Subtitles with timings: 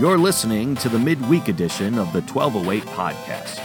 [0.00, 3.58] You're listening to the midweek edition of the 1208 podcast.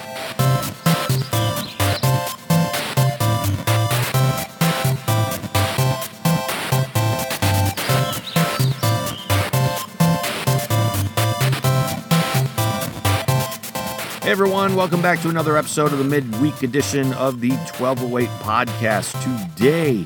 [14.22, 19.14] Hey everyone, welcome back to another episode of the midweek edition of the 1208 podcast.
[19.56, 20.06] Today,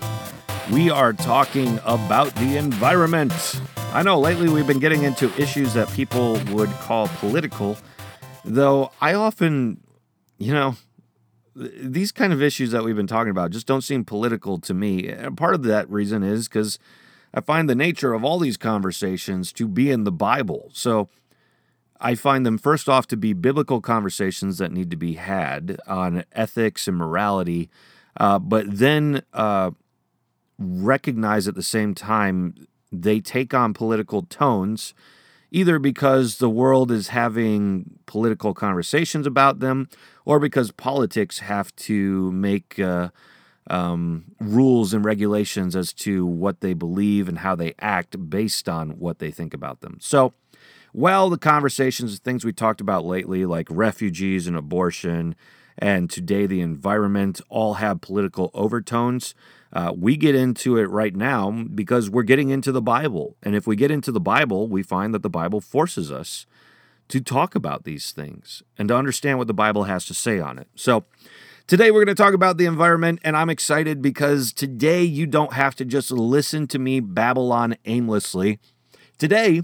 [0.71, 3.33] we are talking about the environment.
[3.91, 7.75] I know lately we've been getting into issues that people would call political,
[8.45, 9.81] though I often,
[10.37, 10.75] you know,
[11.55, 15.07] these kind of issues that we've been talking about just don't seem political to me.
[15.07, 16.77] And part of that reason is because
[17.33, 20.69] I find the nature of all these conversations to be in the Bible.
[20.71, 21.09] So
[21.99, 26.25] I find them first off to be biblical conversations that need to be had on
[26.33, 27.71] ethics and morality,
[28.17, 29.71] uh, but then uh,
[30.59, 32.53] recognize at the same time
[32.91, 34.93] they take on political tones,
[35.51, 39.89] either because the world is having political conversations about them
[40.25, 43.09] or because politics have to make uh,
[43.69, 48.99] um, rules and regulations as to what they believe and how they act based on
[48.99, 49.97] what they think about them.
[50.01, 50.33] So,
[50.91, 55.35] well, the conversations, the things we talked about lately, like refugees and abortion,
[55.77, 59.35] and today the environment, all have political overtones.
[59.71, 63.35] Uh, we get into it right now because we're getting into the Bible.
[63.43, 66.47] And if we get into the Bible, we find that the Bible forces us
[67.09, 70.57] to talk about these things and to understand what the Bible has to say on
[70.57, 70.67] it.
[70.75, 71.05] So,
[71.67, 75.53] today we're going to talk about the environment, and I'm excited because today you don't
[75.53, 78.59] have to just listen to me babble on aimlessly.
[79.17, 79.63] Today,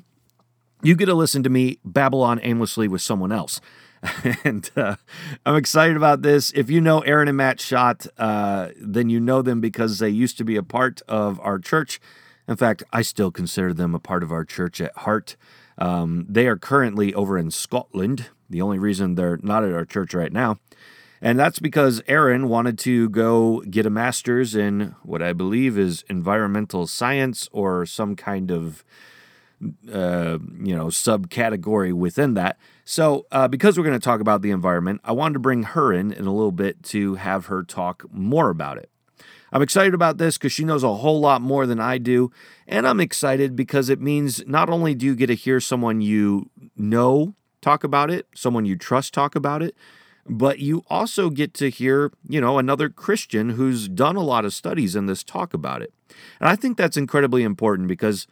[0.84, 3.62] you get to listen to me babble on aimlessly with someone else.
[4.44, 4.96] and uh,
[5.46, 6.52] I'm excited about this.
[6.52, 10.38] If you know Aaron and Matt Schott, uh, then you know them because they used
[10.38, 12.00] to be a part of our church.
[12.48, 15.36] In fact, I still consider them a part of our church at heart.
[15.78, 18.30] Um, they are currently over in Scotland.
[18.50, 20.60] The only reason they're not at our church right now.
[21.22, 26.04] And that's because Aaron wanted to go get a master's in what I believe is
[26.10, 28.84] environmental science or some kind of
[29.92, 32.58] uh, you know subcategory within that.
[32.86, 35.92] So uh, because we're going to talk about the environment, I wanted to bring her
[35.92, 38.90] in in a little bit to have her talk more about it.
[39.52, 42.32] I'm excited about this because she knows a whole lot more than I do,
[42.68, 46.50] and I'm excited because it means not only do you get to hear someone you
[46.76, 49.76] know talk about it, someone you trust talk about it,
[50.28, 54.54] but you also get to hear, you know, another Christian who's done a lot of
[54.54, 55.94] studies in this talk about it.
[56.40, 58.28] And I think that's incredibly important because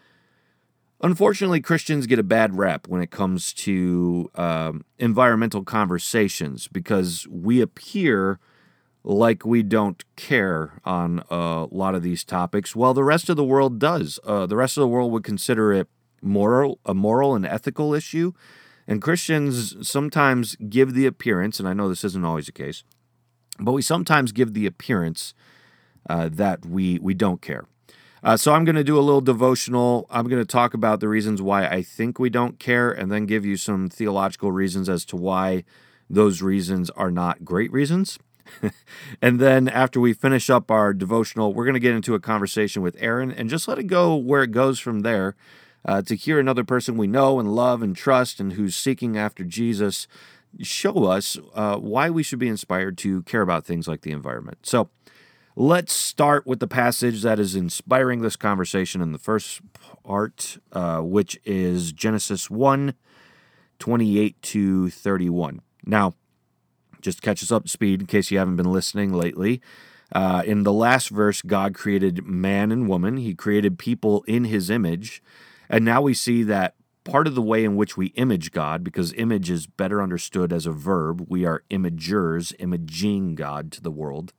[1.03, 7.59] Unfortunately, Christians get a bad rap when it comes to um, environmental conversations because we
[7.59, 8.40] appear
[9.03, 13.44] like we don't care on a lot of these topics, while the rest of the
[13.44, 14.18] world does.
[14.24, 15.90] Uh, the rest of the world would consider it
[16.22, 18.31] moral, a moral and ethical issue,
[18.88, 22.85] and Christians sometimes give the appearance, and I know this isn't always the case,
[23.59, 25.34] but we sometimes give the appearance
[26.09, 27.66] uh, that we we don't care.
[28.23, 30.07] Uh, so I'm going to do a little devotional.
[30.09, 33.25] I'm going to talk about the reasons why I think we don't care and then
[33.25, 35.66] give you some theological reasons as to why
[36.09, 38.17] those reasons are not great reasons.
[39.22, 42.81] and then after we finish up our devotional, we're going to get into a conversation
[42.81, 45.35] with Aaron and just let it go where it goes from there
[45.85, 49.44] uh, to hear another person we know and love and trust and who's seeking after
[49.44, 50.07] Jesus
[50.61, 54.59] show us uh, why we should be inspired to care about things like the environment.
[54.63, 54.90] So,
[55.56, 59.62] Let's start with the passage that is inspiring this conversation in the first
[60.03, 62.96] part, uh, which is Genesis 1
[63.78, 65.62] 28 to 31.
[65.86, 66.16] Now,
[67.02, 69.62] just catch us up to speed in case you haven't been listening lately.
[70.12, 73.18] Uh, in the last verse, God created man and woman.
[73.18, 75.22] He created people in his image.
[75.70, 79.14] And now we see that part of the way in which we image God, because
[79.14, 84.34] image is better understood as a verb, we are imagers, imaging God to the world.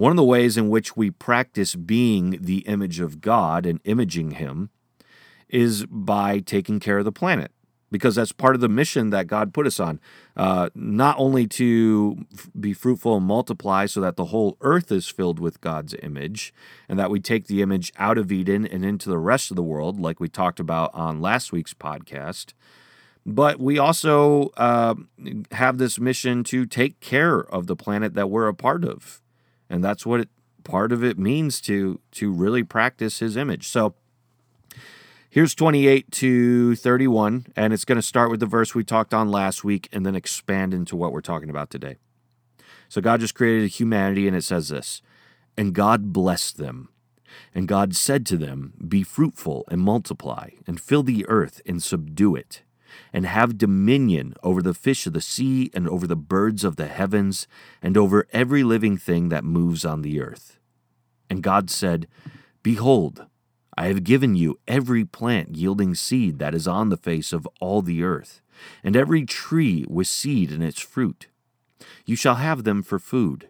[0.00, 4.30] One of the ways in which we practice being the image of God and imaging
[4.30, 4.70] Him
[5.46, 7.52] is by taking care of the planet,
[7.90, 10.00] because that's part of the mission that God put us on.
[10.34, 12.24] Uh, not only to
[12.58, 16.54] be fruitful and multiply so that the whole earth is filled with God's image,
[16.88, 19.62] and that we take the image out of Eden and into the rest of the
[19.62, 22.54] world, like we talked about on last week's podcast.
[23.26, 24.94] But we also uh,
[25.52, 29.20] have this mission to take care of the planet that we're a part of
[29.70, 30.28] and that's what it,
[30.64, 33.68] part of it means to to really practice his image.
[33.68, 33.94] So
[35.30, 39.30] here's 28 to 31 and it's going to start with the verse we talked on
[39.30, 41.96] last week and then expand into what we're talking about today.
[42.88, 45.00] So God just created humanity and it says this,
[45.56, 46.88] and God blessed them.
[47.54, 52.34] And God said to them, Be fruitful and multiply, and fill the earth and subdue
[52.34, 52.62] it,
[53.12, 56.86] and have dominion over the fish of the sea, and over the birds of the
[56.86, 57.46] heavens,
[57.82, 60.58] and over every living thing that moves on the earth.
[61.28, 62.08] And God said,
[62.62, 63.26] Behold,
[63.76, 67.82] I have given you every plant yielding seed that is on the face of all
[67.82, 68.42] the earth,
[68.82, 71.28] and every tree with seed in its fruit.
[72.04, 73.49] You shall have them for food.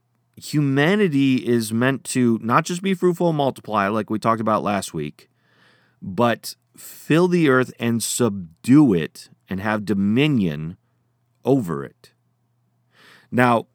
[0.41, 4.93] humanity is meant to not just be fruitful and multiply, like we talked about last
[4.93, 5.29] week,
[6.01, 10.77] but fill the earth and subdue it and have dominion
[11.45, 12.13] over it.
[13.31, 13.67] Now,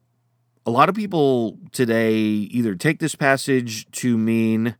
[0.65, 4.75] a lot of people today either take this passage to mean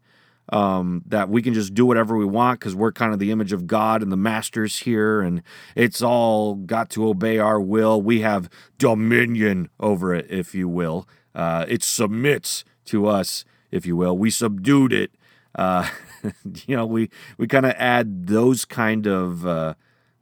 [0.49, 3.53] um, that we can just do whatever we want because we're kind of the image
[3.53, 5.41] of God and the masters here, and
[5.75, 8.01] it's all got to obey our will.
[8.01, 11.07] We have dominion over it, if you will.
[11.37, 14.17] Uh, it submits to us, if you will.
[14.17, 15.11] We subdued it.
[15.53, 15.87] Uh,
[16.65, 19.75] you know, we we kind of add those kind of uh,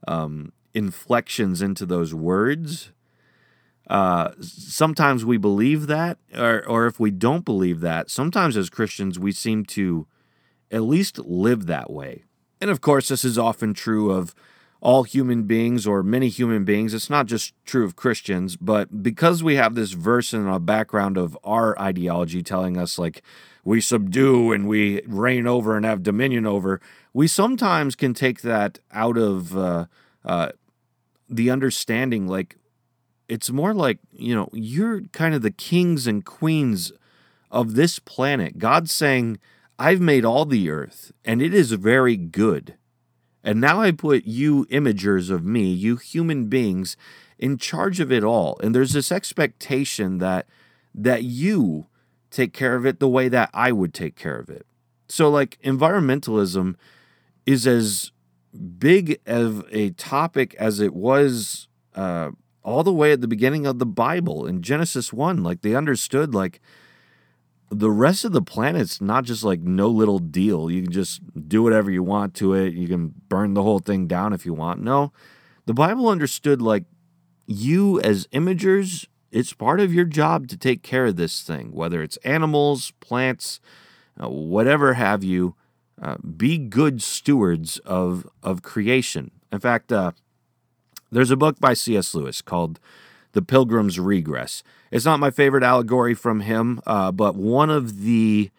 [0.10, 2.92] um, inflections into those words.
[3.90, 9.18] Uh, sometimes we believe that, or or if we don't believe that, sometimes as Christians
[9.18, 10.06] we seem to
[10.70, 12.26] at least live that way.
[12.60, 14.36] And of course, this is often true of
[14.86, 16.94] all human beings or many human beings.
[16.94, 21.18] It's not just true of Christians, but because we have this verse in our background
[21.18, 23.24] of our ideology telling us, like,
[23.64, 26.80] we subdue and we reign over and have dominion over,
[27.14, 29.86] we sometimes can take that out of uh,
[30.24, 30.50] uh,
[31.28, 32.28] the understanding.
[32.28, 32.58] Like,
[33.28, 36.92] it's more like, you know, you're kind of the kings and queens
[37.50, 38.60] of this planet.
[38.60, 39.40] God's saying,
[39.80, 42.76] I've made all the earth, and it is very good.
[43.46, 46.98] And now I put you imagers of me, you human beings,
[47.38, 48.58] in charge of it all.
[48.64, 50.48] And there's this expectation that
[50.96, 51.86] that you
[52.32, 54.66] take care of it the way that I would take care of it.
[55.08, 56.76] So like environmentalism
[57.46, 58.12] is as
[58.80, 62.32] big of a topic as it was uh,
[62.64, 65.44] all the way at the beginning of the Bible in Genesis 1.
[65.44, 66.62] Like they understood like
[67.70, 70.70] the rest of the planet's not just like no little deal.
[70.70, 72.74] You can just do whatever you want to it.
[72.74, 74.82] You can burn the whole thing down if you want.
[74.82, 75.12] No,
[75.66, 76.84] the Bible understood like
[77.48, 82.02] you as imagers, it's part of your job to take care of this thing, whether
[82.02, 83.60] it's animals, plants,
[84.22, 85.56] uh, whatever have you.
[86.02, 89.32] Uh, be good stewards of of creation.
[89.52, 90.12] In fact, uh,
[91.10, 92.14] there's a book by C.S.
[92.14, 92.80] Lewis called
[93.36, 94.64] the Pilgrim's Regress.
[94.92, 98.50] It's not my favorite allegory from him, uh, but one of the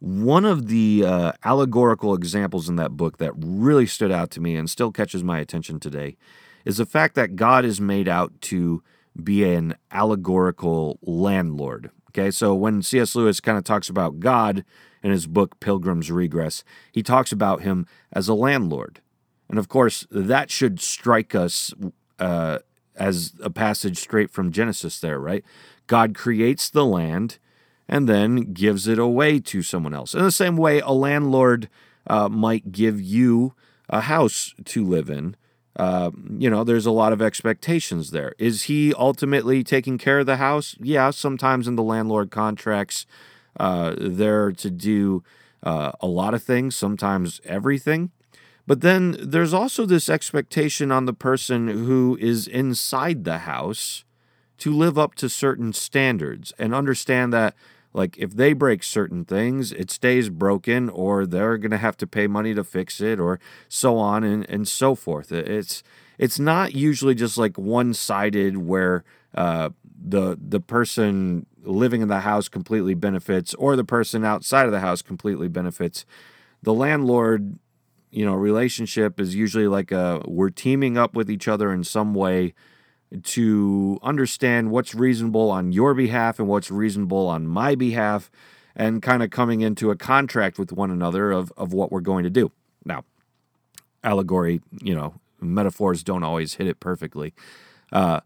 [0.00, 4.54] one of the uh, allegorical examples in that book that really stood out to me
[4.56, 6.16] and still catches my attention today
[6.64, 8.82] is the fact that God is made out to
[9.20, 11.90] be an allegorical landlord.
[12.10, 13.14] Okay, so when C.S.
[13.14, 14.64] Lewis kind of talks about God
[15.02, 19.00] in his book Pilgrim's Regress, he talks about him as a landlord.
[19.48, 21.72] And of course, that should strike us
[22.18, 22.58] uh,
[22.96, 25.44] as a passage straight from Genesis there, right?
[25.86, 27.38] God creates the land
[27.88, 30.14] and then gives it away to someone else.
[30.14, 31.68] In the same way, a landlord
[32.06, 33.54] uh, might give you
[33.88, 35.36] a house to live in.
[35.76, 38.34] Uh, you know, there's a lot of expectations there.
[38.38, 40.76] Is he ultimately taking care of the house?
[40.80, 43.06] Yeah, sometimes in the landlord contracts,
[43.58, 45.22] uh, they're to do
[45.62, 48.10] uh, a lot of things, sometimes everything.
[48.66, 54.04] But then there's also this expectation on the person who is inside the house
[54.58, 57.54] to live up to certain standards and understand that
[57.92, 62.06] like if they break certain things it stays broken or they're going to have to
[62.06, 65.32] pay money to fix it or so on and, and so forth.
[65.32, 65.82] It's
[66.18, 69.02] it's not usually just like one-sided where
[69.34, 74.72] uh, the the person living in the house completely benefits or the person outside of
[74.72, 76.04] the house completely benefits.
[76.62, 77.58] The landlord
[78.12, 82.14] you know, relationship is usually like a we're teaming up with each other in some
[82.14, 82.54] way
[83.22, 88.30] to understand what's reasonable on your behalf and what's reasonable on my behalf
[88.76, 92.24] and kind of coming into a contract with one another of, of what we're going
[92.24, 92.52] to do.
[92.84, 93.04] Now,
[94.04, 97.34] allegory, you know, metaphors don't always hit it perfectly.
[97.90, 98.20] Uh,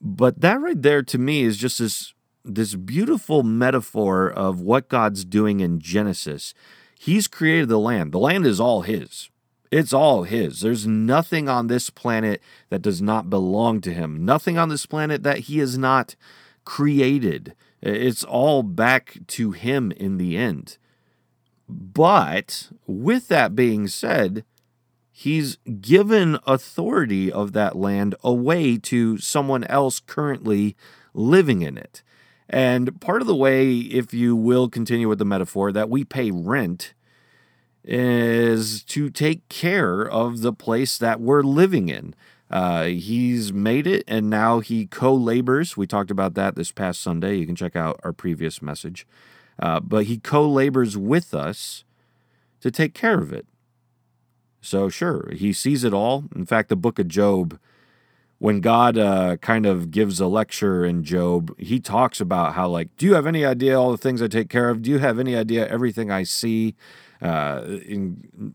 [0.00, 5.24] but that right there to me is just this this beautiful metaphor of what God's
[5.26, 6.54] doing in Genesis
[7.02, 8.12] He's created the land.
[8.12, 9.30] The land is all his.
[9.70, 10.60] It's all his.
[10.60, 14.22] There's nothing on this planet that does not belong to him.
[14.22, 16.14] Nothing on this planet that he has not
[16.66, 17.54] created.
[17.80, 20.76] It's all back to him in the end.
[21.66, 24.44] But with that being said,
[25.10, 30.76] he's given authority of that land away to someone else currently
[31.14, 32.02] living in it.
[32.50, 36.32] And part of the way, if you will continue with the metaphor, that we pay
[36.32, 36.94] rent
[37.84, 42.14] is to take care of the place that we're living in.
[42.50, 45.76] Uh, he's made it and now he co labors.
[45.76, 47.36] We talked about that this past Sunday.
[47.36, 49.06] You can check out our previous message.
[49.60, 51.84] Uh, but he co labors with us
[52.60, 53.46] to take care of it.
[54.60, 56.24] So, sure, he sees it all.
[56.34, 57.58] In fact, the book of Job
[58.40, 62.88] when God uh, kind of gives a lecture in Job, he talks about how, like,
[62.96, 64.80] do you have any idea all the things I take care of?
[64.80, 66.74] Do you have any idea everything I see?
[67.20, 68.54] Uh, in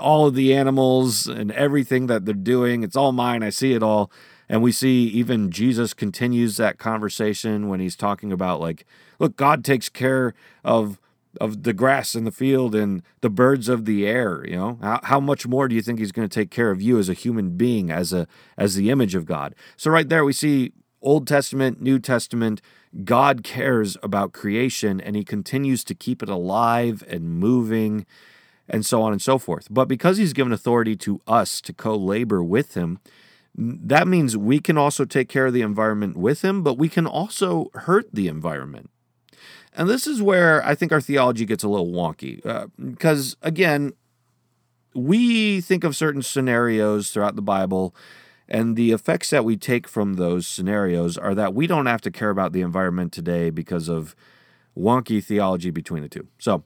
[0.00, 3.42] all of the animals and everything that they're doing, it's all mine.
[3.42, 4.10] I see it all.
[4.48, 8.86] And we see even Jesus continues that conversation when he's talking about, like,
[9.18, 10.32] look, God takes care
[10.64, 10.98] of
[11.40, 14.78] of the grass in the field and the birds of the air you know?
[14.82, 17.08] How, how much more do you think he's going to take care of you as
[17.08, 19.54] a human being as a as the image of god?
[19.76, 22.60] So right there we see old testament new testament
[23.04, 28.06] god cares about creation and he continues to keep it alive and moving
[28.68, 29.68] and so on and so forth.
[29.70, 32.98] But because he's given authority to us to co-labor with him
[33.58, 37.06] that means we can also take care of the environment with him but we can
[37.06, 38.90] also hurt the environment
[39.78, 42.44] and this is where I think our theology gets a little wonky.
[42.44, 43.92] Uh, because, again,
[44.92, 47.94] we think of certain scenarios throughout the Bible,
[48.48, 52.10] and the effects that we take from those scenarios are that we don't have to
[52.10, 54.16] care about the environment today because of
[54.76, 56.26] wonky theology between the two.
[56.38, 56.64] So,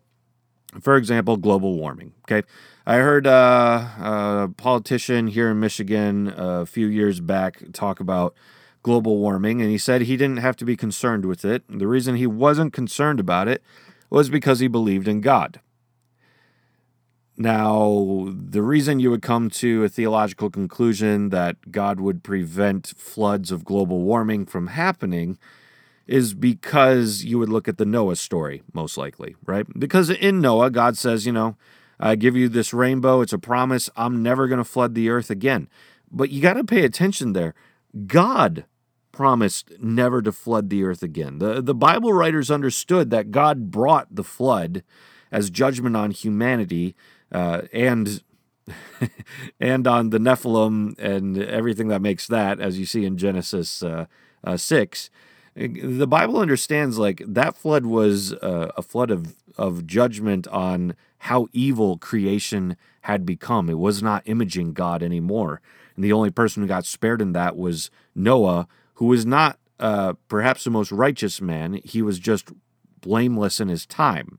[0.81, 2.15] for example, global warming.
[2.25, 2.47] Okay.
[2.87, 8.35] I heard uh, a politician here in Michigan a few years back talk about
[8.83, 11.63] global warming, and he said he didn't have to be concerned with it.
[11.69, 13.63] The reason he wasn't concerned about it
[14.11, 15.61] was because he believed in God.
[17.37, 23.51] Now, the reason you would come to a theological conclusion that God would prevent floods
[23.51, 25.39] of global warming from happening
[26.07, 29.67] is because you would look at the Noah story, most likely, right?
[29.79, 31.57] Because in Noah, God says, you know,
[31.99, 35.31] I give you this rainbow, it's a promise, I'm never going to flood the earth
[35.31, 35.69] again.
[36.11, 37.55] But you got to pay attention there.
[38.07, 38.67] God
[39.13, 41.39] promised never to flood the earth again.
[41.39, 44.83] The, the Bible writers understood that God brought the flood
[45.31, 46.95] as judgment on humanity
[47.31, 48.23] uh, and
[49.61, 54.07] and on the Nephilim and everything that makes that, as you see in Genesis uh,
[54.45, 55.11] uh, 6.
[55.55, 61.49] The Bible understands like that flood was uh, a flood of, of judgment on how
[61.53, 63.69] evil creation had become.
[63.69, 65.61] It was not imaging God anymore.
[65.95, 68.67] And the only person who got spared in that was Noah,
[69.03, 71.81] who was not uh, perhaps the most righteous man.
[71.83, 72.53] He was just
[73.01, 74.39] blameless in his time.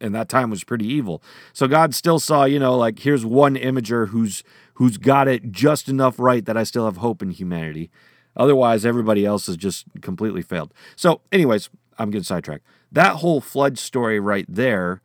[0.00, 1.22] And that time was pretty evil.
[1.52, 4.42] So God still saw, you know, like here's one imager who's
[4.74, 7.88] who's got it just enough right that I still have hope in humanity.
[8.36, 10.74] Otherwise, everybody else has just completely failed.
[10.96, 12.66] So, anyways, I'm getting sidetracked.
[12.90, 15.02] That whole flood story right there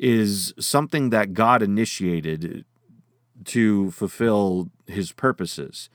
[0.00, 2.64] is something that God initiated
[3.44, 5.88] to fulfill his purposes.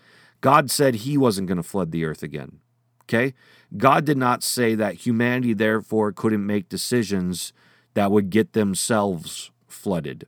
[0.47, 2.59] God said he wasn't going to flood the earth again.
[3.03, 3.33] Okay?
[3.75, 7.51] God did not say that humanity, therefore, couldn't make decisions
[7.95, 10.25] that would get themselves flooded.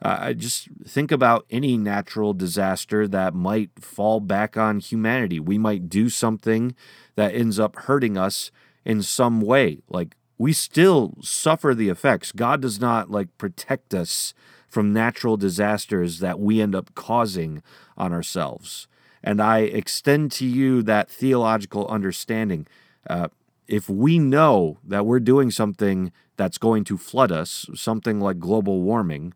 [0.00, 5.38] Uh, just think about any natural disaster that might fall back on humanity.
[5.38, 6.74] We might do something
[7.16, 8.50] that ends up hurting us
[8.86, 9.82] in some way.
[9.90, 12.32] Like we still suffer the effects.
[12.32, 14.32] God does not like protect us
[14.70, 17.62] from natural disasters that we end up causing
[17.98, 18.88] on ourselves.
[19.22, 22.66] And I extend to you that theological understanding.
[23.08, 23.28] Uh,
[23.68, 28.82] if we know that we're doing something that's going to flood us, something like global
[28.82, 29.34] warming,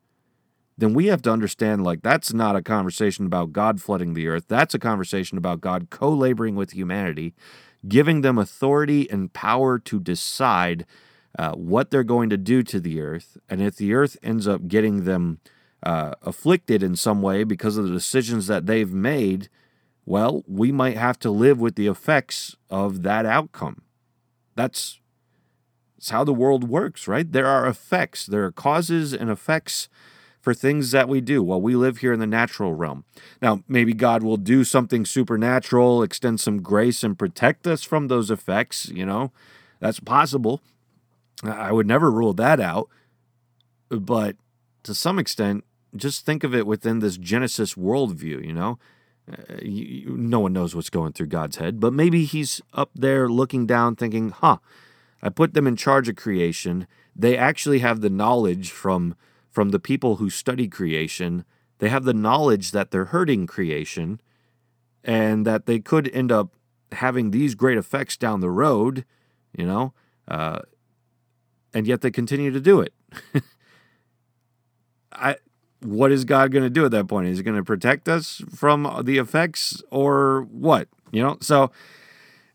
[0.77, 4.47] then we have to understand like that's not a conversation about God flooding the earth.
[4.49, 7.35] That's a conversation about God co laboring with humanity,
[7.87, 10.85] giving them authority and power to decide
[11.39, 13.37] uh, what they're going to do to the earth.
[13.49, 15.41] And if the earth ends up getting them
[15.83, 19.49] uh, afflicted in some way because of the decisions that they've made,
[20.07, 23.83] well, we might have to live with the effects of that outcome.
[24.55, 25.01] That's,
[25.97, 27.31] that's how the world works, right?
[27.31, 29.89] There are effects, there are causes and effects
[30.41, 33.05] for things that we do while we live here in the natural realm.
[33.41, 38.31] Now, maybe God will do something supernatural, extend some grace, and protect us from those
[38.31, 38.91] effects.
[38.91, 39.33] You know,
[39.81, 40.61] that's possible.
[41.43, 42.91] I would never rule that out.
[43.89, 44.37] But
[44.83, 45.65] to some extent,
[45.97, 48.79] just think of it within this Genesis worldview, you know?
[49.31, 53.29] Uh, you, no one knows what's going through God's head, but maybe he's up there
[53.29, 54.59] looking down thinking, huh,
[55.23, 56.87] I put them in charge of creation.
[57.17, 59.17] They actually have the knowledge from
[59.51, 61.45] from the people who study creation.
[61.79, 64.21] They have the knowledge that they're hurting creation
[65.05, 66.57] and that they could end up
[66.93, 69.05] having these great effects down the road,
[69.57, 69.93] you know,
[70.27, 70.61] uh,
[71.73, 72.93] and yet they continue to do it.
[75.13, 75.37] I,
[75.85, 77.29] what is God going to do at that point?
[77.29, 80.89] Is he going to protect us from the effects or what?
[81.13, 81.71] You know, so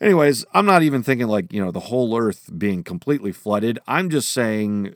[0.01, 3.79] anyways, I'm not even thinking like, you know, the whole earth being completely flooded.
[3.87, 4.95] I'm just saying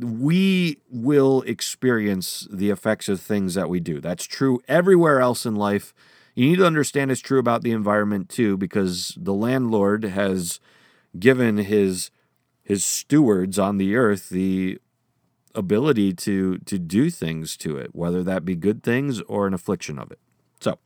[0.00, 4.00] we will experience the effects of things that we do.
[4.00, 5.92] That's true everywhere else in life.
[6.34, 10.60] You need to understand it's true about the environment too, because the landlord has
[11.18, 12.10] given his
[12.62, 14.78] his stewards on the earth the
[15.54, 19.98] ability to to do things to it, whether that be good things or an affliction
[19.98, 20.18] of it.
[20.60, 20.78] So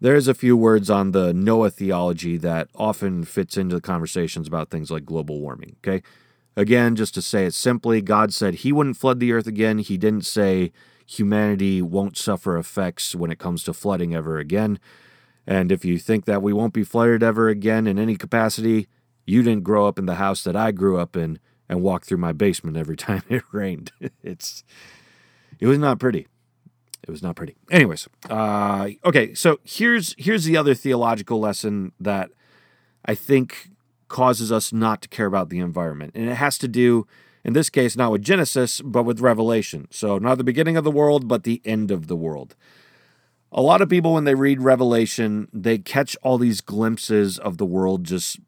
[0.00, 4.70] there's a few words on the Noah theology that often fits into the conversations about
[4.70, 5.76] things like global warming.
[5.78, 6.02] Okay.
[6.56, 9.78] Again, just to say it simply, God said he wouldn't flood the earth again.
[9.78, 10.72] He didn't say
[11.06, 14.78] humanity won't suffer effects when it comes to flooding ever again.
[15.46, 18.88] And if you think that we won't be flooded ever again in any capacity,
[19.26, 21.38] you didn't grow up in the house that I grew up in
[21.74, 23.92] and walk through my basement every time it rained.
[24.22, 24.64] it's
[25.58, 26.26] it was not pretty.
[27.02, 27.56] It was not pretty.
[27.70, 32.30] Anyways, uh, okay, so here's here's the other theological lesson that
[33.04, 33.70] I think
[34.08, 37.06] causes us not to care about the environment, and it has to do,
[37.44, 39.86] in this case, not with Genesis, but with Revelation.
[39.90, 42.56] So not the beginning of the world, but the end of the world.
[43.52, 47.66] A lot of people, when they read Revelation, they catch all these glimpses of the
[47.66, 48.40] world just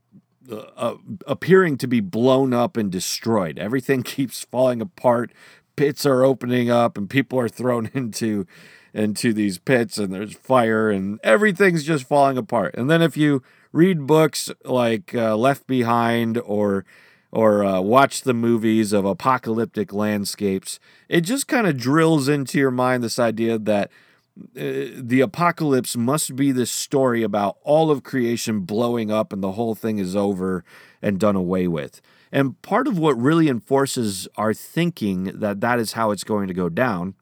[0.50, 3.58] uh, appearing to be blown up and destroyed.
[3.58, 5.32] Everything keeps falling apart.
[5.76, 8.46] Pits are opening up, and people are thrown into
[8.94, 12.74] into these pits, and there's fire, and everything's just falling apart.
[12.78, 16.85] And then if you read books like uh, Left Behind or
[17.30, 22.70] or uh, watch the movies of apocalyptic landscapes, it just kind of drills into your
[22.70, 23.90] mind this idea that
[24.38, 29.53] uh, the apocalypse must be this story about all of creation blowing up and the
[29.53, 30.64] whole thing is over
[31.01, 32.01] and done away with.
[32.33, 36.55] And part of what really enforces our thinking that that is how it's going to
[36.55, 37.14] go down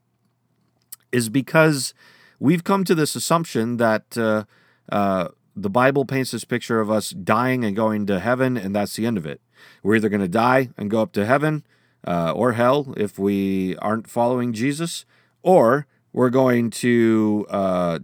[1.13, 1.95] is because
[2.41, 4.45] we've come to this assumption that uh,
[4.91, 8.97] uh, the Bible paints this picture of us dying and going to heaven, and that's
[8.97, 9.41] the end of it.
[9.83, 11.65] We're either going to die and go up to heaven
[12.07, 15.05] uh, or hell if we aren't following Jesus,
[15.43, 17.99] or we're going to uh,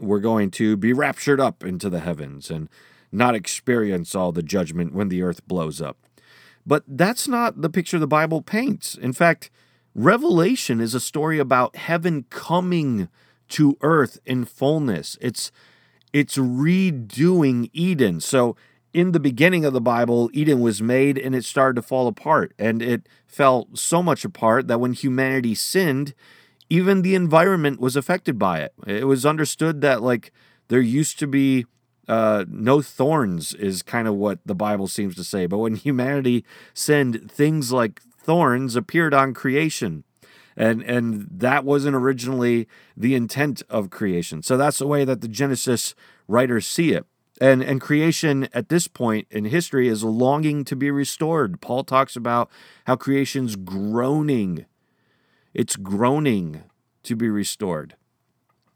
[0.00, 2.68] we're going to be raptured up into the heavens and
[3.12, 5.98] not experience all the judgment when the earth blows up.
[6.66, 8.94] But that's not the picture the Bible paints.
[8.94, 9.50] In fact,
[9.94, 13.08] Revelation is a story about heaven coming
[13.50, 15.18] to earth in fullness.
[15.20, 15.52] It's
[16.12, 18.20] it's redoing Eden.
[18.20, 18.56] So
[18.94, 22.54] in the beginning of the Bible, Eden was made and it started to fall apart.
[22.58, 26.14] And it fell so much apart that when humanity sinned,
[26.70, 28.72] even the environment was affected by it.
[28.86, 30.32] It was understood that like
[30.68, 31.66] there used to be
[32.08, 35.46] uh, no thorns is kind of what the Bible seems to say.
[35.46, 40.04] But when humanity sinned, things like thorns appeared on creation.
[40.56, 44.42] And, and that wasn't originally the intent of creation.
[44.42, 45.94] So that's the way that the Genesis
[46.28, 47.06] writers see it.
[47.40, 51.60] And, and creation at this point in history is longing to be restored.
[51.60, 52.50] Paul talks about
[52.86, 54.66] how creation's groaning
[55.54, 56.62] it's groaning
[57.02, 57.96] to be restored.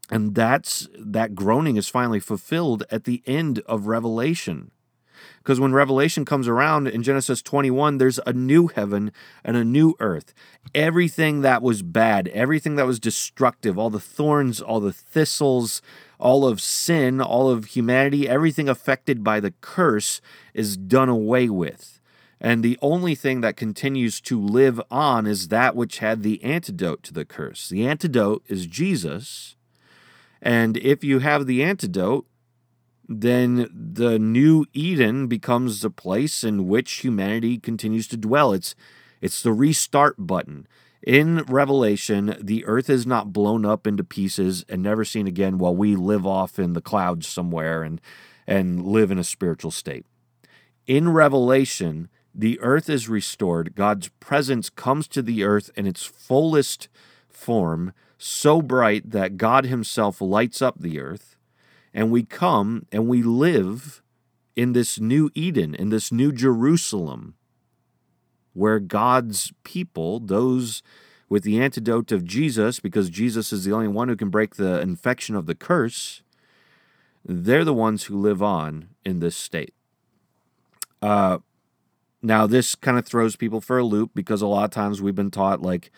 [0.09, 4.71] And that's that groaning is finally fulfilled at the end of Revelation.
[5.37, 9.11] Because when Revelation comes around in Genesis 21, there's a new heaven
[9.43, 10.33] and a new earth.
[10.73, 15.81] Everything that was bad, everything that was destructive, all the thorns, all the thistles,
[16.19, 20.21] all of sin, all of humanity, everything affected by the curse
[20.53, 21.94] is done away with.
[22.45, 27.01] And the only thing that continues to live on is that which had the antidote
[27.01, 27.69] to the curse.
[27.69, 29.55] The antidote is Jesus.
[30.43, 32.27] And if you have the antidote,
[33.09, 38.53] then the new Eden becomes the place in which humanity continues to dwell.
[38.53, 38.75] It's
[39.21, 40.67] it's the restart button.
[41.01, 45.75] In Revelation, the earth is not blown up into pieces and never seen again while
[45.75, 47.99] we live off in the clouds somewhere and
[48.45, 50.05] and live in a spiritual state.
[50.85, 53.75] In Revelation, the earth is restored.
[53.75, 56.89] God's presence comes to the earth in its fullest
[57.29, 61.37] form, so bright that God Himself lights up the earth.
[61.93, 64.01] And we come and we live
[64.55, 67.35] in this new Eden, in this new Jerusalem,
[68.53, 70.83] where God's people, those
[71.29, 74.79] with the antidote of Jesus, because Jesus is the only one who can break the
[74.81, 76.21] infection of the curse,
[77.25, 79.73] they're the ones who live on in this state.
[81.01, 81.39] Uh,
[82.25, 85.15] now, this kind of throws people for a loop because a lot of times we've
[85.15, 85.91] been taught, like,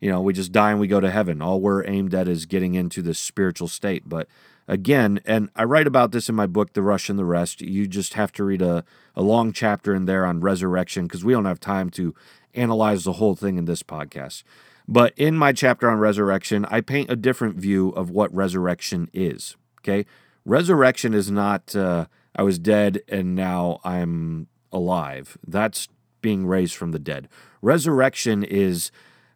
[0.00, 1.42] you know, we just die and we go to heaven.
[1.42, 4.08] All we're aimed at is getting into this spiritual state.
[4.08, 4.28] But
[4.68, 7.60] again, and I write about this in my book, The Rush and the Rest.
[7.60, 8.84] You just have to read a,
[9.16, 12.14] a long chapter in there on resurrection because we don't have time to
[12.54, 14.44] analyze the whole thing in this podcast.
[14.88, 19.56] But in my chapter on resurrection, I paint a different view of what resurrection is.
[19.80, 20.06] Okay.
[20.44, 25.36] Resurrection is not, uh, I was dead and now I'm alive.
[25.46, 25.88] That's
[26.20, 27.28] being raised from the dead.
[27.60, 28.90] Resurrection is,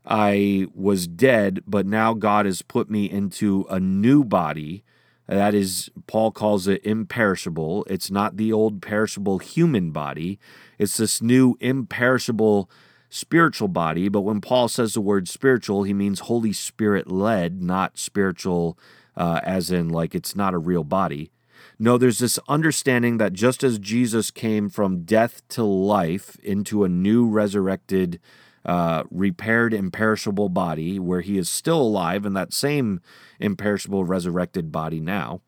[0.04, 4.84] I was dead, but now God has put me into a new body.
[5.28, 7.84] That is, Paul calls it imperishable.
[7.90, 10.38] It's not the old perishable human body,
[10.78, 12.70] it's this new imperishable
[13.08, 14.08] spiritual body.
[14.08, 18.78] But when Paul says the word spiritual, he means Holy Spirit led, not spiritual,
[19.16, 21.30] uh, as in like it's not a real body.
[21.78, 26.88] No, there's this understanding that just as Jesus came from death to life into a
[26.88, 28.18] new resurrected
[28.64, 33.00] uh, repaired, imperishable body, where he is still alive in that same
[33.38, 35.40] imperishable, resurrected body now.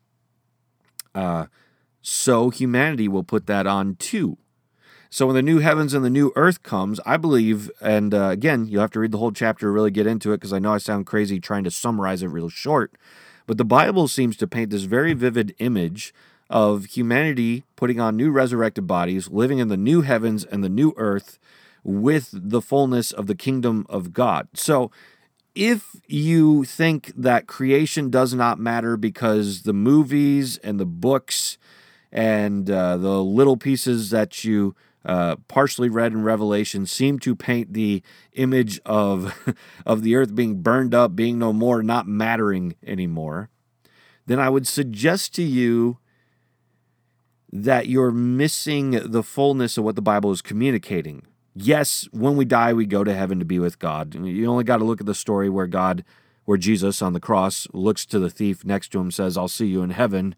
[1.13, 1.47] Uh,
[2.01, 4.37] so humanity will put that on too.
[5.09, 8.67] So when the new heavens and the new earth comes, I believe, and uh, again,
[8.67, 10.73] you'll have to read the whole chapter to really get into it because I know
[10.73, 12.93] I sound crazy trying to summarize it real short.
[13.49, 16.13] But the Bible seems to paint this very vivid image
[16.51, 20.93] of humanity putting on new resurrected bodies, living in the new heavens and the new
[20.97, 21.39] earth,
[21.83, 24.49] with the fullness of the kingdom of God.
[24.53, 24.91] So,
[25.55, 31.57] if you think that creation does not matter because the movies and the books
[32.11, 34.75] and uh, the little pieces that you
[35.09, 39.33] uh, partially read in Revelation seem to paint the image of
[39.85, 43.49] of the earth being burned up, being no more, not mattering anymore,
[44.27, 45.97] then I would suggest to you
[47.51, 51.23] that you're missing the fullness of what the Bible is communicating
[51.55, 54.15] yes, when we die, we go to heaven to be with God.
[54.15, 56.03] You only got to look at the story where God,
[56.45, 59.67] where Jesus on the cross looks to the thief next to him, says, I'll see
[59.67, 60.35] you in heaven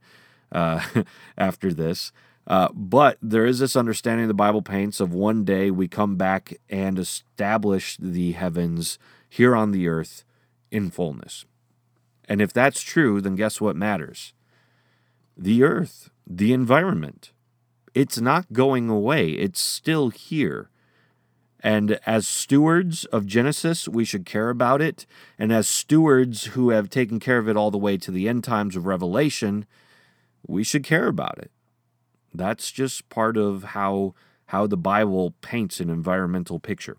[0.52, 0.82] uh,
[1.38, 2.12] after this.
[2.48, 6.54] Uh, but there is this understanding the Bible paints of one day we come back
[6.70, 8.98] and establish the heavens
[9.30, 10.24] here on the earth
[10.72, 11.46] in fullness.
[12.28, 14.34] And if that's true, then guess what matters?
[15.38, 17.32] The earth, the environment.
[17.94, 20.70] It's not going away, it's still here.
[21.64, 25.06] And as stewards of Genesis, we should care about it.
[25.38, 28.44] And as stewards who have taken care of it all the way to the end
[28.44, 29.66] times of Revelation,
[30.48, 31.52] we should care about it.
[32.34, 34.14] That's just part of how,
[34.48, 36.98] how the Bible paints an environmental picture.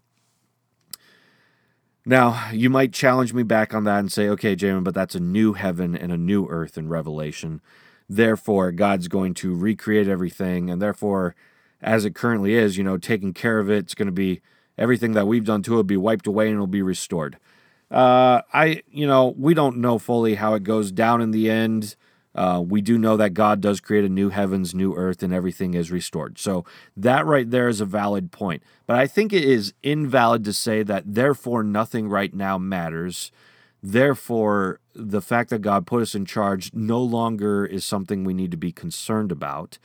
[2.05, 5.21] Now, you might challenge me back on that and say, okay, Jamin, but that's a
[5.21, 7.61] new heaven and a new earth in Revelation.
[8.09, 11.37] Therefore, God's going to recreate everything, and therefore,
[11.81, 14.41] as it currently is, you know, taking care of it, it's going to be
[14.77, 17.39] everything that we've done to it will be wiped away and it'll be restored.
[17.91, 21.95] Uh, I, you know, we don't know fully how it goes down in the end.
[22.35, 25.75] Uh, we do know that God does create a new heavens, new earth, and everything
[25.75, 26.39] is restored.
[26.39, 26.65] So
[26.97, 28.63] that right there is a valid point.
[28.87, 33.31] But I think it is invalid to say that therefore nothing right now matters.
[33.83, 38.53] Therefore, the fact that God put us in charge no longer is something we need
[38.53, 39.79] to be concerned about.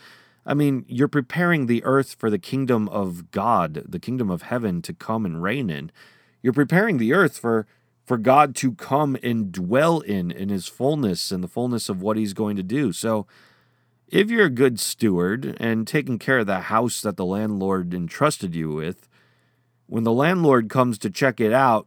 [0.45, 4.81] I mean, you're preparing the earth for the kingdom of God, the kingdom of heaven
[4.83, 5.91] to come and reign in.
[6.41, 7.67] You're preparing the earth for
[8.07, 12.15] for God to come and dwell in in his fullness and the fullness of what
[12.15, 12.93] he's going to do.
[12.93, 13.27] So
[14.07, 18.55] if you're a good steward and taking care of the house that the landlord entrusted
[18.55, 19.09] you with,
[19.85, 21.85] when the landlord comes to check it out,